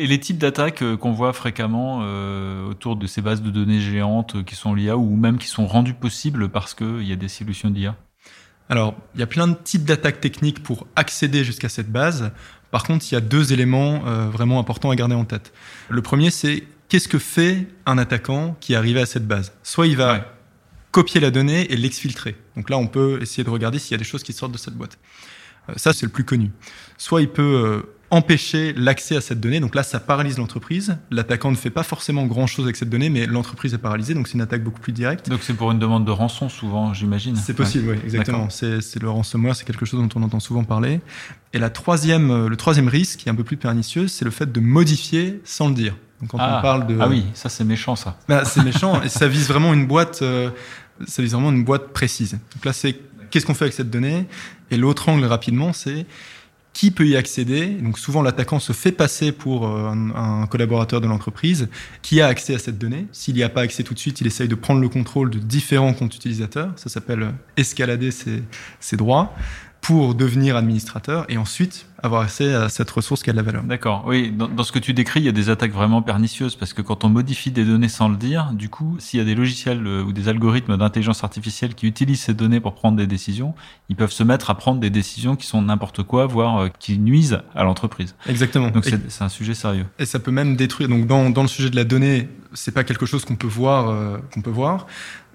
Et 0.00 0.06
les 0.06 0.20
types 0.20 0.38
d'attaques 0.38 0.82
euh, 0.82 0.96
qu'on 0.96 1.10
voit 1.10 1.32
fréquemment 1.32 2.02
euh, 2.02 2.64
autour 2.68 2.94
de 2.94 3.08
ces 3.08 3.20
bases 3.20 3.42
de 3.42 3.50
données 3.50 3.80
géantes 3.80 4.36
euh, 4.36 4.42
qui 4.44 4.54
sont 4.54 4.72
l'IA 4.72 4.96
ou 4.96 5.16
même 5.16 5.38
qui 5.38 5.48
sont 5.48 5.66
rendues 5.66 5.92
possibles 5.92 6.48
parce 6.48 6.72
qu'il 6.72 7.02
y 7.02 7.12
a 7.12 7.16
des 7.16 7.26
solutions 7.26 7.68
d'IA 7.68 7.96
Alors, 8.68 8.94
il 9.16 9.20
y 9.20 9.24
a 9.24 9.26
plein 9.26 9.48
de 9.48 9.56
types 9.56 9.84
d'attaques 9.84 10.20
techniques 10.20 10.62
pour 10.62 10.86
accéder 10.94 11.42
jusqu'à 11.42 11.68
cette 11.68 11.90
base. 11.90 12.30
Par 12.70 12.84
contre, 12.84 13.06
il 13.10 13.14
y 13.14 13.18
a 13.18 13.20
deux 13.20 13.52
éléments 13.52 14.00
vraiment 14.30 14.60
importants 14.60 14.90
à 14.90 14.94
garder 14.94 15.14
en 15.14 15.24
tête. 15.24 15.54
Le 15.88 16.02
premier, 16.02 16.30
c'est 16.30 16.64
qu'est-ce 16.90 17.08
que 17.08 17.18
fait 17.18 17.66
un 17.86 17.96
attaquant 17.96 18.56
qui 18.60 18.74
est 18.74 18.76
arrivé 18.76 19.00
à 19.00 19.06
cette 19.06 19.26
base? 19.26 19.54
Soit 19.62 19.86
il 19.86 19.96
va 19.96 20.34
copier 20.92 21.18
la 21.18 21.30
donnée 21.30 21.72
et 21.72 21.76
l'exfiltrer. 21.78 22.36
Donc 22.56 22.68
là, 22.68 22.76
on 22.76 22.86
peut 22.86 23.20
essayer 23.22 23.42
de 23.42 23.48
regarder 23.48 23.78
s'il 23.78 23.92
y 23.92 23.94
a 23.94 23.98
des 23.98 24.04
choses 24.04 24.22
qui 24.22 24.34
sortent 24.34 24.52
de 24.52 24.58
cette 24.58 24.74
boîte. 24.74 24.98
ça, 25.76 25.94
c'est 25.94 26.04
le 26.04 26.12
plus 26.12 26.24
connu. 26.24 26.50
Soit 26.98 27.22
il 27.22 27.30
peut 27.30 27.84
empêcher 28.10 28.72
l'accès 28.72 29.16
à 29.16 29.20
cette 29.20 29.40
donnée. 29.40 29.60
Donc 29.60 29.74
là, 29.74 29.82
ça 29.82 30.00
paralyse 30.00 30.38
l'entreprise. 30.38 30.96
L'attaquant 31.10 31.50
ne 31.50 31.56
fait 31.56 31.70
pas 31.70 31.82
forcément 31.82 32.26
grand-chose 32.26 32.64
avec 32.64 32.76
cette 32.76 32.88
donnée, 32.88 33.10
mais 33.10 33.26
l'entreprise 33.26 33.74
est 33.74 33.78
paralysée, 33.78 34.14
donc 34.14 34.28
c'est 34.28 34.34
une 34.34 34.40
attaque 34.40 34.64
beaucoup 34.64 34.80
plus 34.80 34.92
directe. 34.92 35.28
Donc 35.28 35.40
c'est 35.42 35.54
pour 35.54 35.70
une 35.72 35.78
demande 35.78 36.04
de 36.04 36.10
rançon 36.10 36.48
souvent, 36.48 36.94
j'imagine. 36.94 37.36
C'est 37.36 37.54
possible, 37.54 37.90
oui, 37.90 37.98
exactement. 38.04 38.48
C'est 38.50 39.00
le 39.00 39.10
ransomware, 39.10 39.56
c'est 39.56 39.64
quelque 39.64 39.86
chose 39.86 40.00
dont 40.00 40.08
on 40.14 40.22
entend 40.22 40.40
souvent 40.40 40.64
parler. 40.64 41.00
Et 41.52 41.58
la 41.58 41.70
troisième, 41.70 42.30
euh, 42.30 42.48
le 42.48 42.56
troisième 42.56 42.88
risque, 42.88 43.20
qui 43.20 43.28
est 43.28 43.32
un 43.32 43.34
peu 43.34 43.44
plus 43.44 43.56
pernicieux, 43.56 44.06
c'est 44.06 44.24
le 44.24 44.30
fait 44.30 44.50
de 44.50 44.60
modifier 44.60 45.40
sans 45.44 45.68
le 45.68 45.74
dire. 45.74 45.96
Donc 46.20 46.30
quand 46.30 46.38
on 46.38 46.42
ah. 46.42 46.60
parle 46.62 46.86
de... 46.86 46.96
Ah 47.00 47.08
oui, 47.08 47.24
ça 47.34 47.48
c'est 47.48 47.64
méchant 47.64 47.96
ça. 47.96 48.18
Bah, 48.28 48.44
c'est 48.44 48.62
méchant 48.62 49.00
et 49.02 49.08
ça 49.08 49.28
vise 49.28 49.48
vraiment 49.48 49.72
une 49.72 49.86
boîte, 49.86 50.20
euh, 50.22 50.50
ça 51.06 51.22
vise 51.22 51.32
vraiment 51.32 51.50
une 51.50 51.64
boîte 51.64 51.92
précise. 51.92 52.32
Donc 52.32 52.64
là, 52.64 52.72
c'est 52.72 52.98
qu'est-ce 53.30 53.46
qu'on 53.46 53.54
fait 53.54 53.64
avec 53.64 53.74
cette 53.74 53.90
donnée? 53.90 54.26
Et 54.70 54.76
l'autre 54.76 55.08
angle 55.08 55.24
rapidement, 55.24 55.72
c'est 55.72 56.06
qui 56.78 56.92
peut 56.92 57.08
y 57.08 57.16
accéder. 57.16 57.66
Donc 57.66 57.98
souvent 57.98 58.22
l'attaquant 58.22 58.60
se 58.60 58.72
fait 58.72 58.92
passer 58.92 59.32
pour 59.32 59.66
euh, 59.66 59.90
un, 59.90 60.46
collaborateur 60.46 61.00
de 61.00 61.08
l'entreprise 61.08 61.68
qui 62.02 62.20
a 62.20 62.28
accès 62.28 62.54
à 62.54 62.60
cette 62.60 62.78
donnée. 62.78 63.08
S'il 63.10 63.34
n'y 63.34 63.42
a 63.42 63.48
pas 63.48 63.62
accès 63.62 63.82
tout 63.82 63.94
de 63.94 63.98
suite, 63.98 64.20
il 64.20 64.28
essaye 64.28 64.46
de 64.46 64.54
prendre 64.54 64.80
le 64.80 64.88
contrôle 64.88 65.28
de 65.28 65.40
différents 65.40 65.92
comptes 65.92 66.14
utilisateurs. 66.14 66.70
Ça 66.76 66.88
s'appelle 66.88 67.32
escalader 67.56 68.12
ses, 68.12 68.44
ses 68.78 68.96
droits 68.96 69.34
pour 69.80 70.14
devenir 70.14 70.54
administrateur 70.54 71.26
et 71.28 71.36
ensuite 71.36 71.87
avoir 72.02 72.22
accès 72.22 72.54
à 72.54 72.68
cette 72.68 72.90
ressource 72.90 73.22
qui 73.22 73.30
a 73.30 73.32
de 73.32 73.36
la 73.36 73.42
valeur. 73.42 73.64
D'accord. 73.64 74.04
Oui, 74.06 74.30
dans, 74.30 74.48
dans, 74.48 74.62
ce 74.62 74.72
que 74.72 74.78
tu 74.78 74.92
décris, 74.94 75.20
il 75.20 75.26
y 75.26 75.28
a 75.28 75.32
des 75.32 75.50
attaques 75.50 75.72
vraiment 75.72 76.00
pernicieuses 76.02 76.54
parce 76.54 76.72
que 76.72 76.82
quand 76.82 77.04
on 77.04 77.08
modifie 77.08 77.50
des 77.50 77.64
données 77.64 77.88
sans 77.88 78.08
le 78.08 78.16
dire, 78.16 78.52
du 78.52 78.68
coup, 78.68 78.96
s'il 78.98 79.18
y 79.18 79.22
a 79.22 79.24
des 79.24 79.34
logiciels 79.34 79.84
euh, 79.86 80.02
ou 80.02 80.12
des 80.12 80.28
algorithmes 80.28 80.76
d'intelligence 80.76 81.24
artificielle 81.24 81.74
qui 81.74 81.86
utilisent 81.86 82.20
ces 82.20 82.34
données 82.34 82.60
pour 82.60 82.74
prendre 82.74 82.96
des 82.96 83.06
décisions, 83.06 83.54
ils 83.88 83.96
peuvent 83.96 84.12
se 84.12 84.22
mettre 84.22 84.50
à 84.50 84.54
prendre 84.56 84.80
des 84.80 84.90
décisions 84.90 85.34
qui 85.34 85.46
sont 85.46 85.62
n'importe 85.62 86.02
quoi, 86.02 86.26
voire 86.26 86.58
euh, 86.58 86.68
qui 86.78 86.98
nuisent 86.98 87.40
à 87.54 87.64
l'entreprise. 87.64 88.14
Exactement. 88.28 88.70
Donc 88.70 88.84
c'est 88.84 89.22
un 89.22 89.28
sujet 89.28 89.54
sérieux. 89.54 89.86
Et 89.98 90.06
ça 90.06 90.18
peut 90.18 90.30
même 90.30 90.56
détruire. 90.56 90.88
Donc 90.88 91.06
dans, 91.06 91.30
dans 91.30 91.42
le 91.42 91.48
sujet 91.48 91.70
de 91.70 91.76
la 91.76 91.84
donnée, 91.84 92.28
c'est 92.54 92.72
pas 92.72 92.84
quelque 92.84 93.06
chose 93.06 93.24
qu'on 93.24 93.36
peut 93.36 93.46
voir, 93.46 93.88
euh, 93.88 94.18
qu'on 94.32 94.40
peut 94.40 94.50
voir. 94.50 94.86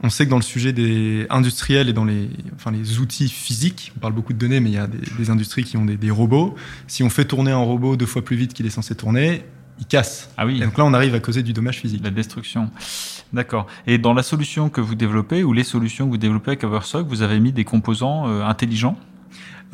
On 0.01 0.10
sait 0.10 0.25
que 0.25 0.30
dans 0.30 0.38
le 0.38 0.42
sujet 0.42 0.74
des 0.74 1.27
industriels 1.30 1.88
et 1.88 1.94
dans 1.94 2.06
les, 2.06 2.30
enfin 2.56 2.71
les 2.71 3.00
outils 3.00 3.30
physiques, 3.30 3.94
on 3.95 4.00
parle 4.00 4.13
beaucoup 4.13 4.33
de 4.33 4.38
données, 4.38 4.60
mais 4.60 4.69
il 4.69 4.75
y 4.75 4.80
a 4.80 4.88
des, 4.88 5.00
des 5.18 5.30
industries 5.30 5.63
qui 5.63 5.77
ont 5.77 5.86
des, 5.86 5.98
des 5.98 6.12
robots 6.12 6.53
si 6.88 7.04
on 7.04 7.10
fait 7.10 7.26
tourner 7.26 7.52
un 7.52 7.58
robot 7.58 7.96
deux 7.96 8.06
fois 8.06 8.24
plus 8.24 8.36
vite 8.36 8.54
qu'il 8.54 8.66
est 8.66 8.72
censé 8.72 8.96
tourner, 8.96 9.44
il 9.80 9.86
casse. 9.86 10.30
Ah 10.38 10.46
oui. 10.46 10.62
Et 10.62 10.66
donc 10.66 10.78
là, 10.78 10.86
on 10.86 10.94
arrive 10.94 11.16
à 11.16 11.20
causer 11.20 11.44
du 11.44 11.54
dommage 11.54 11.80
physique. 11.80 12.02
La 12.04 12.12
destruction. 12.12 12.70
D'accord. 13.32 13.68
Et 13.88 13.98
dans 13.98 14.14
la 14.14 14.24
solution 14.24 14.70
que 14.70 14.82
vous 14.82 14.96
développez 14.96 15.44
ou 15.44 15.54
les 15.54 15.64
solutions 15.64 16.06
que 16.06 16.12
vous 16.12 16.18
développez 16.18 16.52
avec 16.52 16.64
Oversock, 16.64 17.08
vous 17.08 17.22
avez 17.22 17.40
mis 17.40 17.52
des 17.52 17.64
composants 17.64 18.28
euh, 18.28 18.44
intelligents? 18.44 18.98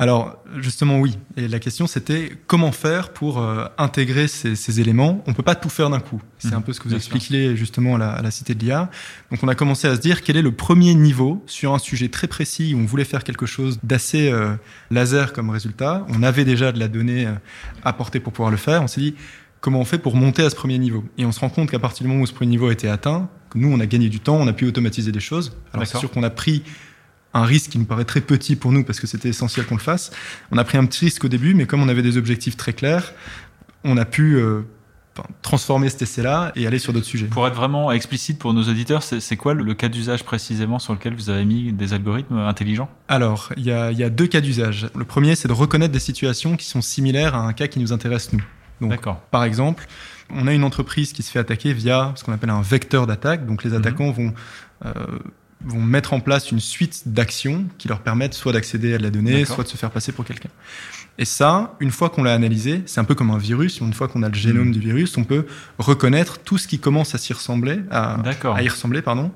Alors 0.00 0.42
justement 0.60 0.98
oui. 0.98 1.18
Et 1.36 1.46
la 1.46 1.58
question 1.58 1.86
c'était 1.86 2.32
comment 2.46 2.72
faire 2.72 3.12
pour 3.12 3.38
euh, 3.38 3.66
intégrer 3.76 4.28
ces, 4.28 4.56
ces, 4.56 4.80
éléments. 4.80 5.22
On 5.26 5.34
peut 5.34 5.42
pas 5.42 5.54
tout 5.54 5.68
faire 5.68 5.90
d'un 5.90 6.00
coup. 6.00 6.22
C'est 6.38 6.52
mmh, 6.52 6.54
un 6.54 6.60
peu 6.62 6.72
ce 6.72 6.80
que 6.80 6.88
vous 6.88 6.94
expliquiez 6.94 7.54
justement 7.54 7.96
à 7.96 7.98
la, 7.98 8.10
à 8.12 8.22
la 8.22 8.30
cité 8.30 8.54
de 8.54 8.64
l'IA. 8.64 8.90
Donc 9.30 9.40
on 9.42 9.48
a 9.48 9.54
commencé 9.54 9.86
à 9.86 9.94
se 9.94 10.00
dire 10.00 10.22
quel 10.22 10.38
est 10.38 10.42
le 10.42 10.52
premier 10.52 10.94
niveau 10.94 11.44
sur 11.44 11.74
un 11.74 11.78
sujet 11.78 12.08
très 12.08 12.28
précis 12.28 12.74
où 12.74 12.78
on 12.78 12.86
voulait 12.86 13.04
faire 13.04 13.24
quelque 13.24 13.44
chose 13.44 13.78
d'assez 13.82 14.30
euh, 14.30 14.54
laser 14.90 15.34
comme 15.34 15.50
résultat. 15.50 16.06
On 16.08 16.22
avait 16.22 16.46
déjà 16.46 16.72
de 16.72 16.80
la 16.80 16.88
donnée 16.88 17.26
euh, 17.26 17.34
apportée 17.84 18.20
pour 18.20 18.32
pouvoir 18.32 18.50
le 18.50 18.56
faire. 18.56 18.82
On 18.82 18.86
s'est 18.86 19.02
dit 19.02 19.14
comment 19.60 19.80
on 19.80 19.84
fait 19.84 19.98
pour 19.98 20.16
monter 20.16 20.42
à 20.42 20.48
ce 20.48 20.56
premier 20.56 20.78
niveau? 20.78 21.04
Et 21.18 21.26
on 21.26 21.32
se 21.32 21.40
rend 21.40 21.50
compte 21.50 21.70
qu'à 21.70 21.78
partir 21.78 22.04
du 22.04 22.08
moment 22.08 22.22
où 22.22 22.26
ce 22.26 22.32
premier 22.32 22.52
niveau 22.52 22.68
a 22.68 22.72
été 22.72 22.88
atteint, 22.88 23.28
que 23.50 23.58
nous 23.58 23.70
on 23.70 23.78
a 23.80 23.86
gagné 23.86 24.08
du 24.08 24.20
temps, 24.20 24.36
on 24.36 24.46
a 24.46 24.54
pu 24.54 24.64
automatiser 24.66 25.12
des 25.12 25.20
choses. 25.20 25.52
Alors 25.74 25.86
c'est 25.86 25.98
sûr 25.98 26.10
qu'on 26.10 26.22
a 26.22 26.30
pris 26.30 26.62
un 27.34 27.44
risque 27.44 27.70
qui 27.70 27.78
nous 27.78 27.84
paraît 27.84 28.04
très 28.04 28.20
petit 28.20 28.56
pour 28.56 28.72
nous 28.72 28.84
parce 28.84 29.00
que 29.00 29.06
c'était 29.06 29.28
essentiel 29.28 29.66
qu'on 29.66 29.76
le 29.76 29.80
fasse. 29.80 30.10
On 30.50 30.58
a 30.58 30.64
pris 30.64 30.78
un 30.78 30.84
petit 30.86 31.04
risque 31.04 31.24
au 31.24 31.28
début, 31.28 31.54
mais 31.54 31.66
comme 31.66 31.82
on 31.82 31.88
avait 31.88 32.02
des 32.02 32.16
objectifs 32.16 32.56
très 32.56 32.72
clairs, 32.72 33.12
on 33.84 33.96
a 33.96 34.04
pu 34.04 34.34
euh, 34.34 34.62
transformer 35.42 35.88
cet 35.88 36.02
essai-là 36.02 36.52
et 36.56 36.66
aller 36.66 36.78
sur 36.78 36.92
d'autres 36.92 37.06
sujets. 37.06 37.26
Pour 37.26 37.46
être 37.46 37.54
vraiment 37.54 37.92
explicite 37.92 38.38
pour 38.38 38.52
nos 38.52 38.62
auditeurs, 38.64 39.02
c'est 39.02 39.36
quoi 39.36 39.54
le, 39.54 39.74
cas 39.74 39.88
d'usage 39.88 40.24
précisément 40.24 40.78
sur 40.78 40.92
lequel 40.92 41.14
vous 41.14 41.30
avez 41.30 41.44
mis 41.44 41.72
des 41.72 41.92
algorithmes 41.92 42.38
intelligents? 42.38 42.90
Alors, 43.08 43.52
il 43.56 43.64
y 43.64 43.72
a, 43.72 43.92
y 43.92 44.02
a, 44.02 44.10
deux 44.10 44.26
cas 44.26 44.40
d'usage. 44.40 44.88
Le 44.94 45.04
premier, 45.04 45.36
c'est 45.36 45.48
de 45.48 45.52
reconnaître 45.52 45.92
des 45.92 46.00
situations 46.00 46.56
qui 46.56 46.66
sont 46.66 46.82
similaires 46.82 47.34
à 47.34 47.40
un 47.40 47.52
cas 47.52 47.68
qui 47.68 47.78
nous 47.78 47.92
intéresse 47.92 48.32
nous. 48.32 48.42
D'accord. 48.88 49.20
Par 49.30 49.44
exemple, 49.44 49.86
on 50.30 50.46
a 50.46 50.54
une 50.54 50.64
entreprise 50.64 51.12
qui 51.12 51.22
se 51.22 51.30
fait 51.30 51.38
attaquer 51.38 51.72
via 51.72 52.12
ce 52.16 52.24
qu'on 52.24 52.32
appelle 52.32 52.50
un 52.50 52.62
vecteur 52.62 53.06
d'attaque. 53.06 53.46
Donc 53.46 53.64
les 53.64 53.70
mhm. 53.70 53.76
attaquants 53.76 54.10
vont 54.10 54.32
euh, 54.86 54.92
vont 55.64 55.80
mettre 55.80 56.12
en 56.12 56.20
place 56.20 56.50
une 56.50 56.60
suite 56.60 57.02
d'actions 57.06 57.66
qui 57.78 57.88
leur 57.88 58.00
permettent 58.00 58.34
soit 58.34 58.52
d'accéder 58.52 58.94
à 58.94 58.98
de 58.98 59.02
la 59.02 59.10
donnée, 59.10 59.44
soit 59.44 59.64
de 59.64 59.68
se 59.68 59.76
faire 59.76 59.90
passer 59.90 60.12
pour 60.12 60.24
quelqu'un. 60.24 60.48
Et 61.18 61.26
ça, 61.26 61.74
une 61.80 61.90
fois 61.90 62.08
qu'on 62.08 62.22
l'a 62.22 62.32
analysé, 62.32 62.82
c'est 62.86 62.98
un 62.98 63.04
peu 63.04 63.14
comme 63.14 63.30
un 63.30 63.38
virus. 63.38 63.80
Une 63.80 63.92
fois 63.92 64.08
qu'on 64.08 64.22
a 64.22 64.28
le 64.28 64.34
génome 64.34 64.68
hmm. 64.68 64.72
du 64.72 64.80
virus, 64.80 65.16
on 65.18 65.24
peut 65.24 65.46
reconnaître 65.78 66.38
tout 66.38 66.56
ce 66.56 66.66
qui 66.66 66.78
commence 66.78 67.14
à 67.14 67.18
s'y 67.18 67.34
ressembler, 67.34 67.80
à, 67.90 68.16
à, 68.54 68.62
y 68.62 68.68
ressembler, 68.68 69.02
pardon, 69.02 69.30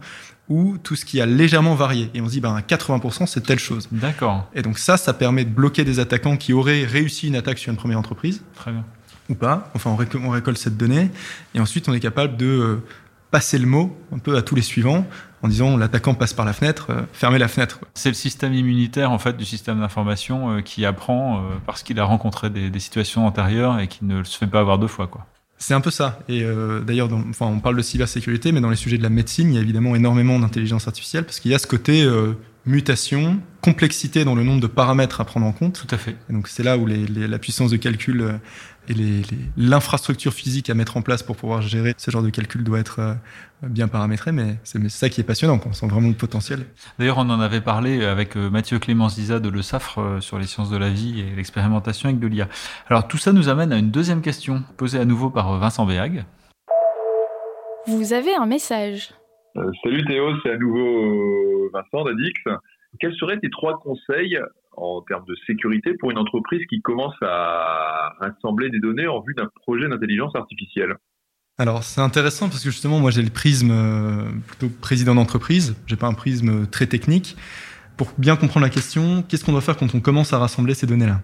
ou 0.49 0.79
tout 0.79 0.97
ce 0.97 1.05
qui 1.05 1.21
a 1.21 1.27
légèrement 1.27 1.75
varié. 1.75 2.11
Et 2.15 2.23
on 2.23 2.27
se 2.27 2.33
dit, 2.33 2.41
ben, 2.41 2.59
80%, 2.59 3.27
c'est 3.27 3.43
telle 3.43 3.59
chose. 3.59 3.89
D'accord. 3.93 4.49
Et 4.55 4.63
donc 4.63 4.79
ça, 4.79 4.97
ça 4.97 5.13
permet 5.13 5.45
de 5.45 5.51
bloquer 5.51 5.85
des 5.85 5.99
attaquants 5.99 6.39
qui 6.39 6.55
auraient 6.55 6.85
réussi 6.85 7.29
une 7.29 7.37
attaque 7.37 7.59
sur 7.59 7.71
une 7.71 7.77
première 7.77 7.99
entreprise. 7.99 8.43
Très 8.55 8.73
bien. 8.73 8.85
Ou 9.29 9.35
pas. 9.35 9.71
Enfin, 9.75 9.91
on, 9.91 9.97
récolte, 9.97 10.25
on 10.25 10.31
récolte 10.31 10.59
cette 10.59 10.79
donnée. 10.79 11.11
Et 11.55 11.61
ensuite, 11.61 11.89
on 11.89 11.93
est 11.93 12.01
capable 12.01 12.39
de 12.39 12.47
euh, 12.47 12.83
passer 13.31 13.59
le 13.59 13.67
mot 13.67 13.99
un 14.15 14.19
peu 14.19 14.37
à 14.37 14.43
tous 14.43 14.55
les 14.55 14.63
suivants 14.63 15.07
en 15.45 15.49
disant 15.49 15.77
l'attaquant 15.77 16.15
passe 16.15 16.33
par 16.33 16.47
la 16.47 16.55
fenêtre, 16.55 16.87
euh, 16.89 17.03
fermez 17.13 17.39
la 17.39 17.49
fenêtre. 17.49 17.81
C'est 17.93 18.09
le 18.09 18.15
système 18.15 18.55
immunitaire 18.55 19.11
en 19.11 19.19
fait 19.19 19.37
du 19.37 19.45
système 19.45 19.81
d'information 19.81 20.51
euh, 20.57 20.61
qui 20.63 20.87
apprend 20.87 21.37
euh, 21.37 21.41
parce 21.67 21.83
qu'il 21.83 22.01
a 22.01 22.05
rencontré 22.05 22.49
des, 22.49 22.71
des, 22.71 22.81
situations 22.81 23.27
antérieures 23.27 23.79
et 23.79 23.87
qui 23.87 24.07
ne 24.07 24.25
se 24.25 24.39
fait 24.39 24.47
pas 24.47 24.61
avoir 24.61 24.79
deux 24.79 24.89
fois 24.89 25.07
quoi. 25.07 25.27
C'est 25.59 25.75
un 25.75 25.83
peu 25.83 25.91
ça. 25.91 26.19
Et 26.29 26.45
d'ailleurs, 26.85 27.09
enfin, 27.31 27.47
on 27.47 27.61
parle 27.61 27.77
de 27.77 27.83
cybersécurité, 27.83 28.51
mais 28.51 28.61
dans 28.61 28.69
les 28.69 28.77
sujets 28.77 28.99
de 28.99 29.03
la 29.05 29.09
médecine, 29.09 29.51
il 29.51 29.55
y 29.55 29.59
a 29.59 29.63
évidemment 29.63 29.95
énormément 29.95 30.39
d'intelligence 30.39 30.89
artificielle 30.89 31.25
parce 31.25 31.39
qu'il 31.39 31.53
y 31.53 31.55
a 31.55 31.59
ce 31.59 31.69
côté 31.69 32.07
mutation, 32.67 33.39
complexité 33.65 34.25
dans 34.27 34.35
le 34.35 34.43
nombre 34.43 34.61
de 34.61 34.67
paramètres 34.67 35.23
à 35.23 35.25
prendre 35.25 35.47
en 35.47 35.53
compte. 35.53 35.75
Tout 35.75 35.95
à 35.95 35.99
fait. 35.99 36.17
Et 36.29 36.33
donc 36.35 36.49
c'est 36.49 36.63
là 36.63 36.77
où 36.77 36.85
les, 36.85 37.07
les, 37.07 37.27
la 37.27 37.39
puissance 37.39 37.71
de 37.71 37.79
calcul 37.79 38.21
euh, 38.21 38.33
et 38.91 38.95
l'infrastructure 39.57 40.35
physique 40.35 40.69
à 40.69 40.75
mettre 40.75 40.99
en 40.99 41.03
place 41.03 41.23
pour 41.23 41.37
pouvoir 41.37 41.63
gérer 41.63 41.95
ce 41.97 42.11
genre 42.11 42.23
de 42.23 42.29
calcul 42.29 42.63
doit 42.63 42.79
être 42.79 42.99
euh, 42.99 43.15
bien 43.63 43.89
paramétré, 43.89 44.33
mais 44.33 44.57
c'est 44.65 44.87
ça 44.91 45.09
qui 45.09 45.23
est 45.23 45.25
passionnant, 45.25 45.59
on 45.65 45.73
sent 45.73 45.87
vraiment 45.87 46.09
le 46.09 46.15
potentiel. 46.15 46.67
D'ailleurs, 46.99 47.17
on 47.17 47.31
en 47.31 47.41
avait 47.41 47.63
parlé 47.63 48.05
avec 48.05 48.37
euh, 48.37 48.51
Mathieu 48.51 48.79
Clémence 48.79 49.15
Diza 49.15 49.41
de 49.41 49.49
Le 49.49 49.63
Safre 49.63 50.19
sur 50.21 50.39
les 50.39 50.47
sciences 50.47 50.69
de 50.69 50.77
la 50.77 50.91
vie 50.91 51.21
et 51.21 51.35
l'expérimentation 51.35 52.11
avec 52.11 52.21
de 52.21 52.27
l'IA. 52.27 52.49
Alors 52.89 53.09
tout 53.09 53.17
ça 53.17 53.33
nous 53.33 53.49
amène 53.49 53.73
à 53.73 53.79
une 53.79 53.91
deuxième 53.91 54.21
question, 54.21 54.63
posée 54.77 54.99
à 54.99 55.07
nouveau 55.07 55.31
par 55.31 55.59
Vincent 55.59 55.87
Béag. 55.87 56.27
Vous 57.87 58.13
avez 58.13 58.35
un 58.35 58.47
message. 58.47 59.15
Euh, 59.57 59.71
salut 59.83 60.05
Théo, 60.07 60.33
c'est 60.43 60.51
à 60.51 60.59
nouveau 60.59 61.71
Vincent 61.73 62.05
d'Adix. 62.05 62.35
Quels 63.01 63.15
seraient 63.15 63.39
tes 63.39 63.51
trois 63.51 63.79
conseils 63.81 64.39
en 64.77 65.03
termes 65.03 65.25
de 65.27 65.35
sécurité 65.47 65.95
pour 65.95 66.11
une 66.11 66.19
entreprise 66.19 66.65
qui 66.69 66.81
commence 66.81 67.15
à 67.23 68.15
rassembler 68.21 68.71
des 68.71 68.81
données 68.81 69.07
en 69.07 69.21
vue 69.21 69.35
d'un 69.35 69.49
projet 69.63 69.89
d'intelligence 69.89 70.35
artificielle? 70.35 70.97
Alors 71.57 71.85
c'est 71.85 72.01
intéressant 72.01 72.49
parce 72.49 72.65
que 72.65 72.71
justement 72.71 72.99
moi 72.99 73.13
j'ai 73.13 73.23
le 73.23 73.31
prisme 73.31 73.71
euh, 73.71 74.25
plutôt 74.49 74.69
président 74.81 75.15
d'entreprise, 75.15 75.77
j'ai 75.87 75.95
pas 75.95 76.09
un 76.09 76.15
prisme 76.15 76.67
très 76.67 76.87
technique. 76.87 77.37
Pour 77.97 78.13
bien 78.19 78.35
comprendre 78.35 78.67
la 78.67 78.71
question, 78.71 79.23
qu'est-ce 79.23 79.45
qu'on 79.45 79.53
doit 79.53 79.61
faire 79.61 79.77
quand 79.77 79.95
on 79.95 80.01
commence 80.01 80.33
à 80.33 80.39
rassembler 80.39 80.75
ces 80.75 80.89
données-là? 80.89 81.21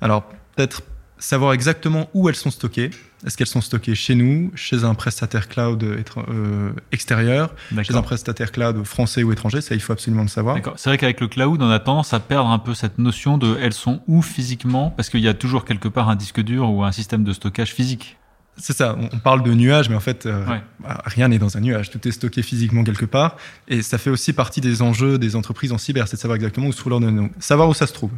Alors 0.00 0.28
peut-être 0.56 0.82
savoir 1.18 1.52
exactement 1.52 2.08
où 2.14 2.28
elles 2.28 2.36
sont 2.36 2.50
stockées. 2.50 2.90
Est-ce 3.26 3.36
qu'elles 3.36 3.48
sont 3.48 3.60
stockées 3.60 3.96
chez 3.96 4.14
nous, 4.14 4.52
chez 4.54 4.84
un 4.84 4.94
prestataire 4.94 5.48
cloud 5.48 5.82
euh, 5.82 6.72
extérieur, 6.92 7.52
chez 7.82 7.94
un 7.96 8.02
prestataire 8.02 8.52
cloud 8.52 8.84
français 8.84 9.24
ou 9.24 9.32
étranger? 9.32 9.60
Ça, 9.60 9.74
il 9.74 9.80
faut 9.80 9.92
absolument 9.92 10.22
le 10.22 10.28
savoir. 10.28 10.56
C'est 10.76 10.90
vrai 10.90 10.98
qu'avec 10.98 11.20
le 11.20 11.26
cloud, 11.26 11.60
on 11.60 11.70
a 11.70 11.80
tendance 11.80 12.14
à 12.14 12.20
perdre 12.20 12.48
un 12.48 12.60
peu 12.60 12.74
cette 12.74 12.98
notion 12.98 13.36
de 13.36 13.56
elles 13.60 13.72
sont 13.72 14.00
où 14.06 14.22
physiquement, 14.22 14.90
parce 14.90 15.10
qu'il 15.10 15.20
y 15.20 15.28
a 15.28 15.34
toujours 15.34 15.64
quelque 15.64 15.88
part 15.88 16.08
un 16.08 16.16
disque 16.16 16.40
dur 16.40 16.70
ou 16.70 16.84
un 16.84 16.92
système 16.92 17.24
de 17.24 17.32
stockage 17.32 17.74
physique. 17.74 18.16
C'est 18.60 18.76
ça, 18.76 18.96
on 18.98 19.18
parle 19.18 19.44
de 19.44 19.54
nuages, 19.54 19.88
mais 19.88 19.94
en 19.94 20.00
fait, 20.00 20.26
euh, 20.26 20.44
ouais. 20.46 20.60
bah, 20.80 21.00
rien 21.04 21.28
n'est 21.28 21.38
dans 21.38 21.56
un 21.56 21.60
nuage. 21.60 21.90
Tout 21.90 22.06
est 22.08 22.10
stocké 22.10 22.42
physiquement 22.42 22.82
quelque 22.82 23.04
part. 23.04 23.36
Et 23.68 23.82
ça 23.82 23.98
fait 23.98 24.10
aussi 24.10 24.32
partie 24.32 24.60
des 24.60 24.82
enjeux 24.82 25.16
des 25.18 25.36
entreprises 25.36 25.72
en 25.72 25.78
cyber, 25.78 26.08
c'est 26.08 26.16
de 26.16 26.20
savoir 26.20 26.36
exactement 26.36 26.66
où 26.66 26.72
se 26.72 26.78
trouvent 26.78 26.90
leurs 26.90 27.00
données. 27.00 27.30
Savoir 27.38 27.68
où 27.68 27.74
ça 27.74 27.86
se 27.86 27.92
trouve. 27.92 28.10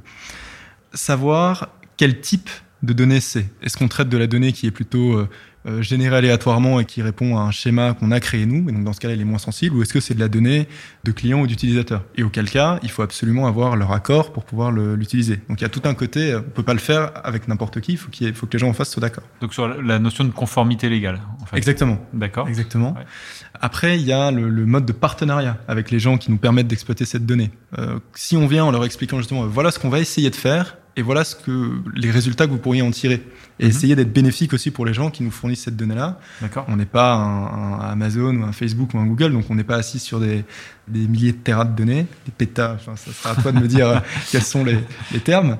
Savoir 0.95 1.69
quel 1.99 2.21
type 2.21 2.49
de 2.83 2.93
données 2.93 3.21
c'est. 3.21 3.47
Est-ce 3.63 3.77
qu'on 3.77 3.89
traite 3.89 4.09
de 4.09 4.17
la 4.17 4.27
donnée 4.27 4.53
qui 4.53 4.67
est 4.67 4.71
plutôt 4.71 5.15
euh, 5.15 5.29
euh, 5.67 5.83
générée 5.83 6.17
aléatoirement 6.17 6.81
et 6.81 6.87
qui 6.87 7.03
répond 7.03 7.37
à 7.37 7.43
un 7.43 7.51
schéma 7.51 7.93
qu'on 7.93 8.11
a 8.13 8.21
créé 8.21 8.47
nous, 8.47 8.67
et 8.69 8.73
donc 8.73 8.83
dans 8.85 8.95
ce 8.95 9.01
cas-là, 9.01 9.13
elle 9.13 9.21
est 9.21 9.27
moins 9.27 9.39
sensible, 9.39 9.77
ou 9.77 9.83
est-ce 9.83 9.93
que 9.93 10.01
c'est 10.01 10.15
de 10.15 10.21
la 10.21 10.29
donnée 10.29 10.67
de 11.05 11.13
clients 11.13 11.43
ou 11.43 11.47
d'utilisateurs? 11.47 12.03
Et 12.17 12.23
auquel 12.23 12.49
cas, 12.49 12.79
il 12.83 12.91
faut 12.91 13.03
absolument 13.03 13.47
avoir 13.47 13.77
leur 13.77 13.93
accord 13.93 14.33
pour 14.33 14.45
pouvoir 14.45 14.73
l'utiliser. 14.73 15.37
Donc 15.51 15.61
il 15.61 15.63
y 15.63 15.67
a 15.67 15.69
tout 15.69 15.83
un 15.85 15.93
côté, 15.93 16.35
on 16.35 16.43
peut 16.43 16.63
pas 16.63 16.73
le 16.73 16.81
faire 16.81 17.13
avec 17.25 17.47
n'importe 17.47 17.83
qui, 17.83 17.93
il 17.93 17.99
faut, 17.99 18.11
qu'il 18.11 18.33
faut 18.33 18.47
que 18.47 18.55
les 18.55 18.59
gens 18.59 18.69
en 18.69 18.73
face 18.73 18.91
soient 18.91 19.03
d'accord. 19.03 19.25
Donc 19.43 19.53
sur 19.53 19.69
la 19.69 19.99
notion 19.99 20.25
de 20.25 20.31
conformité 20.31 20.89
légale. 20.89 21.21
En 21.43 21.45
fait. 21.45 21.59
Exactement. 21.59 21.99
D'accord. 22.15 22.49
Exactement. 22.49 22.95
Ouais. 22.95 23.05
Après, 23.61 24.01
il 24.01 24.07
y 24.07 24.13
a 24.13 24.31
le, 24.31 24.49
le, 24.49 24.65
mode 24.65 24.87
de 24.87 24.93
partenariat 24.93 25.59
avec 25.69 25.91
les 25.91 25.99
gens 25.99 26.17
qui 26.17 26.31
nous 26.31 26.39
permettent 26.39 26.69
d'exploiter 26.69 27.05
cette 27.05 27.27
donnée. 27.27 27.51
Euh, 27.79 27.99
si 28.15 28.39
on 28.39 28.47
vient 28.47 28.65
en 28.65 28.71
leur 28.71 28.87
expliquant 28.87 29.19
justement, 29.19 29.47
voilà 29.47 29.71
ce 29.71 29.79
qu'on 29.79 29.91
va 29.91 30.01
essayer 30.01 30.31
de 30.31 30.37
faire, 30.37 30.79
et 30.97 31.03
voilà 31.03 31.25
ce 31.25 31.37
que 31.37 31.81
les 31.95 32.11
résultats 32.11 32.47
que 32.47 32.53
vous 32.53 32.59
pourriez 32.59 32.83
en 32.83 32.91
tirer 32.91 33.23
et 33.59 33.67
mmh. 33.67 33.69
essayer 33.69 33.97
d'être 33.97 34.13
bénéfique 34.13 34.53
aussi 34.53 34.71
pour 34.71 34.85
les 34.85 34.93
gens 34.93 35.11
qui 35.11 35.23
nous 35.23 35.31
fournissent 35.31 35.63
cette 35.65 35.77
donnée-là. 35.77 36.19
On 36.69 36.77
n'est 36.77 36.87
pas 36.87 37.15
un, 37.15 37.81
un, 37.81 37.91
Amazon 37.91 38.35
ou 38.37 38.45
un 38.45 38.53
Facebook 38.53 38.95
ou 38.95 38.99
un 38.99 39.07
Google, 39.07 39.33
donc 39.33 39.45
on 39.51 39.55
n'est 39.55 39.65
pas 39.65 39.77
assis 39.77 39.99
sur 39.99 40.19
des, 40.19 40.45
des, 40.89 41.07
milliers 41.07 41.33
de 41.33 41.39
terras 41.39 41.65
de 41.65 41.77
données, 41.77 42.07
des 42.27 42.33
pétas. 42.37 42.75
Enfin, 42.75 42.97
ça 42.97 43.13
sera 43.13 43.31
à 43.31 43.43
toi 43.43 43.53
de 43.53 43.61
me 43.61 43.69
dire 43.69 44.03
quels 44.31 44.43
sont 44.43 44.65
les, 44.65 44.79
les 45.13 45.21
termes. 45.21 45.59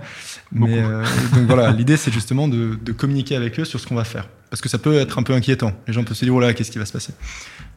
Mais 0.53 0.79
euh, 0.79 1.05
donc 1.35 1.47
voilà, 1.47 1.71
l'idée 1.71 1.97
c'est 1.97 2.13
justement 2.13 2.49
de, 2.49 2.79
de, 2.83 2.93
communiquer 2.93 3.37
avec 3.37 3.61
eux 3.61 3.65
sur 3.65 3.79
ce 3.79 3.87
qu'on 3.87 3.95
va 3.95 4.05
faire, 4.05 4.27
parce 4.51 4.61
que 4.61 4.69
ça 4.69 4.79
peut 4.79 4.95
être 4.99 5.19
un 5.19 5.23
peu 5.23 5.33
inquiétant. 5.33 5.73
Les 5.87 5.93
gens 5.93 6.05
peuvent 6.05 6.17
se 6.17 6.25
dire 6.25 6.35
oh 6.35 6.41
là, 6.41 6.53
qu'est-ce 6.53 6.71
qui 6.71 6.79
va 6.79 6.87
se 6.87 6.93
passer? 6.93 7.13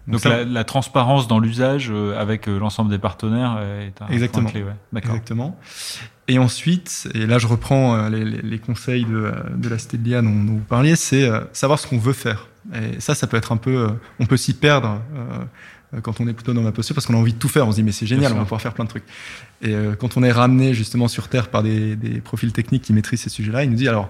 Donc, 0.07 0.15
donc 0.15 0.21
ça, 0.21 0.29
la, 0.29 0.43
la, 0.43 0.63
transparence 0.65 1.27
dans 1.27 1.39
l'usage 1.39 1.89
euh, 1.89 2.19
avec 2.19 2.49
euh, 2.49 2.59
l'ensemble 2.59 2.89
des 2.89 2.97
partenaires 2.97 3.57
est 3.61 4.01
un 4.01 4.07
exactement, 4.07 4.49
point 4.49 4.51
clé. 4.51 4.63
Ouais. 4.63 4.99
Exactement. 4.99 5.57
Et 6.27 6.39
ensuite, 6.39 7.09
et 7.13 7.25
là 7.25 7.37
je 7.37 7.47
reprends 7.47 7.95
euh, 7.95 8.09
les, 8.09 8.23
les, 8.23 8.41
les 8.41 8.59
conseils 8.59 9.03
de, 9.03 9.33
de 9.55 9.69
la 9.69 9.77
cité 9.77 9.97
de 9.97 10.03
l'IA 10.03 10.21
dont, 10.21 10.29
dont, 10.29 10.53
vous 10.53 10.59
parliez, 10.59 10.95
c'est 10.95 11.23
euh, 11.23 11.41
savoir 11.51 11.79
ce 11.79 11.87
qu'on 11.87 11.97
veut 11.97 12.13
faire. 12.13 12.47
Et 12.73 13.01
ça, 13.01 13.13
ça 13.13 13.27
peut 13.27 13.35
être 13.35 13.51
un 13.51 13.57
peu, 13.57 13.75
euh, 13.75 13.87
on 14.21 14.25
peut 14.25 14.37
s'y 14.37 14.53
perdre 14.53 15.01
quand 16.01 16.21
on 16.21 16.27
est 16.27 16.33
plutôt 16.33 16.53
dans 16.53 16.61
ma 16.61 16.71
posture 16.71 16.95
parce 16.95 17.05
qu'on 17.05 17.13
a 17.13 17.17
envie 17.17 17.33
de 17.33 17.37
tout 17.37 17.49
faire. 17.49 17.67
On 17.67 17.71
se 17.71 17.75
dit 17.75 17.83
mais 17.83 17.91
c'est 17.91 18.05
génial, 18.05 18.31
on 18.31 18.37
va 18.37 18.43
pouvoir 18.43 18.61
faire 18.61 18.73
plein 18.73 18.85
de 18.85 18.89
trucs. 18.89 19.03
Et 19.61 19.75
quand 19.99 20.17
on 20.17 20.23
est 20.23 20.31
ramené 20.31 20.73
justement 20.73 21.07
sur 21.07 21.27
Terre 21.27 21.49
par 21.49 21.61
des, 21.61 21.95
des 21.95 22.21
profils 22.21 22.51
techniques 22.51 22.83
qui 22.83 22.93
maîtrisent 22.93 23.21
ces 23.21 23.29
sujets-là, 23.29 23.63
il 23.63 23.69
nous 23.69 23.75
dit 23.75 23.87
alors 23.87 24.09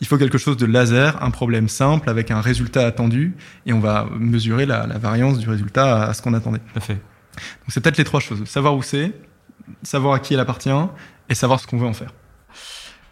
il 0.00 0.06
faut 0.06 0.18
quelque 0.18 0.38
chose 0.38 0.56
de 0.56 0.66
laser, 0.66 1.22
un 1.22 1.30
problème 1.30 1.68
simple 1.68 2.10
avec 2.10 2.30
un 2.30 2.40
résultat 2.40 2.86
attendu, 2.86 3.34
et 3.66 3.72
on 3.72 3.80
va 3.80 4.06
mesurer 4.18 4.66
la, 4.66 4.86
la 4.86 4.98
variance 4.98 5.38
du 5.38 5.48
résultat 5.48 6.04
à, 6.04 6.08
à 6.10 6.14
ce 6.14 6.22
qu'on 6.22 6.34
attendait. 6.34 6.58
Tout 6.58 6.78
à 6.78 6.80
fait. 6.80 6.94
Donc 6.94 7.68
c'est 7.68 7.80
peut-être 7.80 7.98
les 7.98 8.04
trois 8.04 8.20
choses 8.20 8.44
savoir 8.44 8.76
où 8.76 8.82
c'est, 8.82 9.12
savoir 9.82 10.14
à 10.14 10.18
qui 10.18 10.34
elle 10.34 10.40
appartient 10.40 10.70
et 11.28 11.34
savoir 11.34 11.58
ce 11.60 11.66
qu'on 11.66 11.78
veut 11.78 11.86
en 11.86 11.94
faire. 11.94 12.12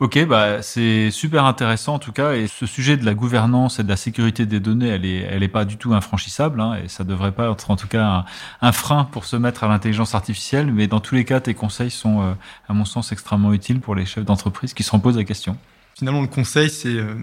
Ok, 0.01 0.19
bah 0.27 0.62
c'est 0.62 1.12
super 1.12 1.45
intéressant 1.45 1.95
en 1.95 1.99
tout 2.01 2.11
cas. 2.11 2.33
Et 2.33 2.49
ce 2.49 2.67
sujet 2.67 2.97
de 2.97 3.05
la 3.05 3.15
gouvernance 3.15 3.79
et 3.79 3.85
de 3.85 3.89
la 3.89 3.97
sécurité 3.97 4.47
des 4.47 4.59
données, 4.59 4.89
elle 4.89 5.05
est, 5.05 5.19
elle 5.19 5.45
est 5.45 5.49
pas 5.49 5.65
du 5.65 5.77
tout 5.77 5.95
infranchissable. 5.95 6.61
Hein, 6.61 6.79
et 6.83 6.89
ça 6.89 7.05
devrait 7.05 7.31
pas 7.31 7.49
être 7.49 7.71
en 7.71 7.77
tout 7.77 7.87
cas 7.87 8.05
un, 8.05 8.25
un 8.62 8.73
frein 8.73 9.05
pour 9.05 9.25
se 9.25 9.37
mettre 9.37 9.62
à 9.62 9.69
l'intelligence 9.69 10.17
artificielle. 10.17 10.73
Mais 10.73 10.89
dans 10.89 10.99
tous 10.99 11.15
les 11.15 11.25
cas, 11.25 11.39
tes 11.39 11.55
conseils 11.55 11.93
sont, 11.93 12.21
euh, 12.21 12.33
à 12.69 12.73
mon 12.73 12.85
sens, 12.85 13.12
extrêmement 13.12 13.53
utiles 13.53 13.79
pour 13.79 13.95
les 13.95 14.05
chefs 14.05 14.25
d'entreprise 14.25 14.75
qui 14.75 14.83
se 14.83 14.91
reposent 14.91 15.17
la 15.17 15.25
question. 15.25 15.57
Finalement, 15.95 16.23
le 16.23 16.27
conseil, 16.27 16.71
c'est 16.71 16.89
euh, 16.89 17.15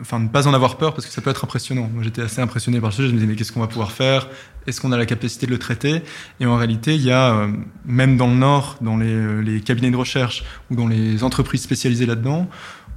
enfin, 0.00 0.18
ne 0.18 0.28
pas 0.28 0.48
en 0.48 0.54
avoir 0.54 0.76
peur 0.76 0.92
parce 0.92 1.06
que 1.06 1.12
ça 1.12 1.20
peut 1.20 1.30
être 1.30 1.44
impressionnant. 1.44 1.88
Moi, 1.92 2.02
j'étais 2.02 2.22
assez 2.22 2.40
impressionné 2.40 2.80
par 2.80 2.92
ce 2.92 2.96
sujet. 2.96 3.08
Je 3.08 3.14
me 3.14 3.18
disais, 3.18 3.30
mais 3.30 3.36
qu'est-ce 3.36 3.52
qu'on 3.52 3.60
va 3.60 3.68
pouvoir 3.68 3.92
faire? 3.92 4.28
Est-ce 4.66 4.80
qu'on 4.80 4.92
a 4.92 4.96
la 4.96 5.06
capacité 5.06 5.46
de 5.46 5.52
le 5.52 5.58
traiter? 5.58 6.02
Et 6.40 6.46
en 6.46 6.56
réalité, 6.56 6.94
il 6.94 7.02
y 7.02 7.10
a, 7.10 7.32
euh, 7.32 7.48
même 7.86 8.16
dans 8.16 8.26
le 8.26 8.34
Nord, 8.34 8.76
dans 8.80 8.96
les, 8.96 9.06
euh, 9.06 9.40
les, 9.40 9.60
cabinets 9.60 9.90
de 9.90 9.96
recherche 9.96 10.44
ou 10.70 10.76
dans 10.76 10.86
les 10.86 11.24
entreprises 11.24 11.62
spécialisées 11.62 12.06
là-dedans, 12.06 12.48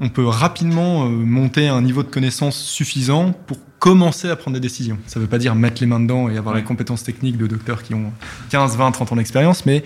on 0.01 0.09
peut 0.09 0.25
rapidement 0.25 1.05
euh, 1.05 1.09
monter 1.09 1.67
un 1.67 1.81
niveau 1.81 2.03
de 2.03 2.09
connaissance 2.09 2.57
suffisant 2.57 3.31
pour 3.31 3.57
commencer 3.79 4.29
à 4.29 4.35
prendre 4.35 4.55
des 4.55 4.59
décisions. 4.59 4.97
Ça 5.07 5.19
ne 5.19 5.25
veut 5.25 5.29
pas 5.29 5.37
dire 5.37 5.55
mettre 5.55 5.81
les 5.81 5.87
mains 5.87 5.99
dedans 5.99 6.27
et 6.27 6.37
avoir 6.37 6.55
ouais. 6.55 6.61
les 6.61 6.67
compétences 6.67 7.03
techniques 7.03 7.37
de 7.37 7.47
docteurs 7.47 7.83
qui 7.83 7.93
ont 7.93 8.11
15, 8.49 8.75
20, 8.77 8.91
30 8.91 9.11
ans 9.13 9.15
d'expérience, 9.15 9.65
mais 9.65 9.83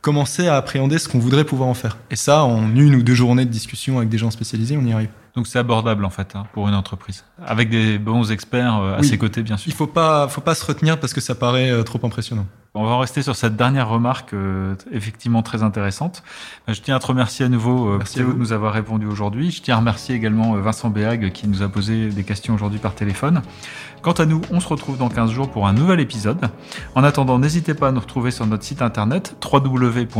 commencer 0.00 0.48
à 0.48 0.56
appréhender 0.56 0.98
ce 0.98 1.08
qu'on 1.08 1.18
voudrait 1.18 1.44
pouvoir 1.44 1.68
en 1.68 1.74
faire. 1.74 1.96
Et 2.10 2.16
ça, 2.16 2.44
en 2.44 2.74
une 2.74 2.94
ou 2.94 3.02
deux 3.02 3.14
journées 3.14 3.44
de 3.44 3.50
discussion 3.50 3.98
avec 3.98 4.08
des 4.08 4.18
gens 4.18 4.30
spécialisés, 4.30 4.76
on 4.76 4.84
y 4.84 4.92
arrive. 4.92 5.10
Donc 5.34 5.46
c'est 5.46 5.58
abordable 5.58 6.04
en 6.04 6.10
fait 6.10 6.34
hein, 6.34 6.46
pour 6.52 6.68
une 6.68 6.74
entreprise, 6.74 7.24
avec 7.44 7.70
des 7.70 7.98
bons 7.98 8.32
experts 8.32 8.76
euh, 8.76 8.96
à 8.96 9.00
oui. 9.00 9.06
ses 9.06 9.18
côtés 9.18 9.42
bien 9.42 9.56
sûr. 9.56 9.70
Il 9.70 9.74
faut 9.74 9.86
pas, 9.86 10.26
faut 10.26 10.40
pas 10.40 10.56
se 10.56 10.64
retenir 10.64 10.98
parce 10.98 11.12
que 11.12 11.20
ça 11.20 11.36
paraît 11.36 11.70
euh, 11.70 11.84
trop 11.84 12.00
impressionnant. 12.04 12.46
On 12.74 12.84
va 12.84 12.90
en 12.90 12.98
rester 12.98 13.22
sur 13.22 13.34
cette 13.34 13.56
dernière 13.56 13.88
remarque 13.88 14.34
euh, 14.34 14.74
effectivement 14.92 15.42
très 15.42 15.62
intéressante. 15.62 16.22
Je 16.68 16.78
tiens 16.80 16.96
à 16.96 16.98
te 16.98 17.06
remercier 17.06 17.46
à 17.46 17.48
nouveau 17.48 17.88
euh, 17.88 17.98
Théo 17.98 18.34
de 18.34 18.38
nous 18.38 18.52
avoir 18.52 18.74
répondu 18.74 19.06
aujourd'hui. 19.06 19.50
Je 19.50 19.62
tiens 19.62 19.76
à 19.76 19.78
remercier 19.78 20.14
également 20.14 20.54
euh, 20.54 20.60
Vincent 20.60 20.90
Béag 20.90 21.32
qui 21.32 21.48
nous 21.48 21.62
a 21.62 21.68
posé 21.68 22.10
des 22.10 22.24
questions 22.24 22.54
aujourd'hui 22.54 22.78
par 22.78 22.94
téléphone. 22.94 23.40
Quant 24.02 24.12
à 24.12 24.26
nous, 24.26 24.42
on 24.50 24.60
se 24.60 24.68
retrouve 24.68 24.98
dans 24.98 25.08
15 25.08 25.30
jours 25.30 25.50
pour 25.50 25.66
un 25.66 25.72
nouvel 25.72 25.98
épisode. 25.98 26.50
En 26.94 27.04
attendant, 27.04 27.38
n'hésitez 27.38 27.72
pas 27.72 27.88
à 27.88 27.92
nous 27.92 28.00
retrouver 28.00 28.30
sur 28.30 28.46
notre 28.46 28.64
site 28.64 28.82
internet 28.82 29.34
www.iahdf.org 29.50 30.14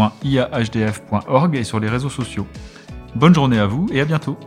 et 1.54 1.64
sur 1.64 1.80
les 1.80 1.88
réseaux 1.88 2.08
sociaux. 2.08 2.46
Bonne 3.14 3.34
journée 3.34 3.58
à 3.58 3.66
vous 3.66 3.86
et 3.92 4.00
à 4.00 4.06
bientôt. 4.06 4.38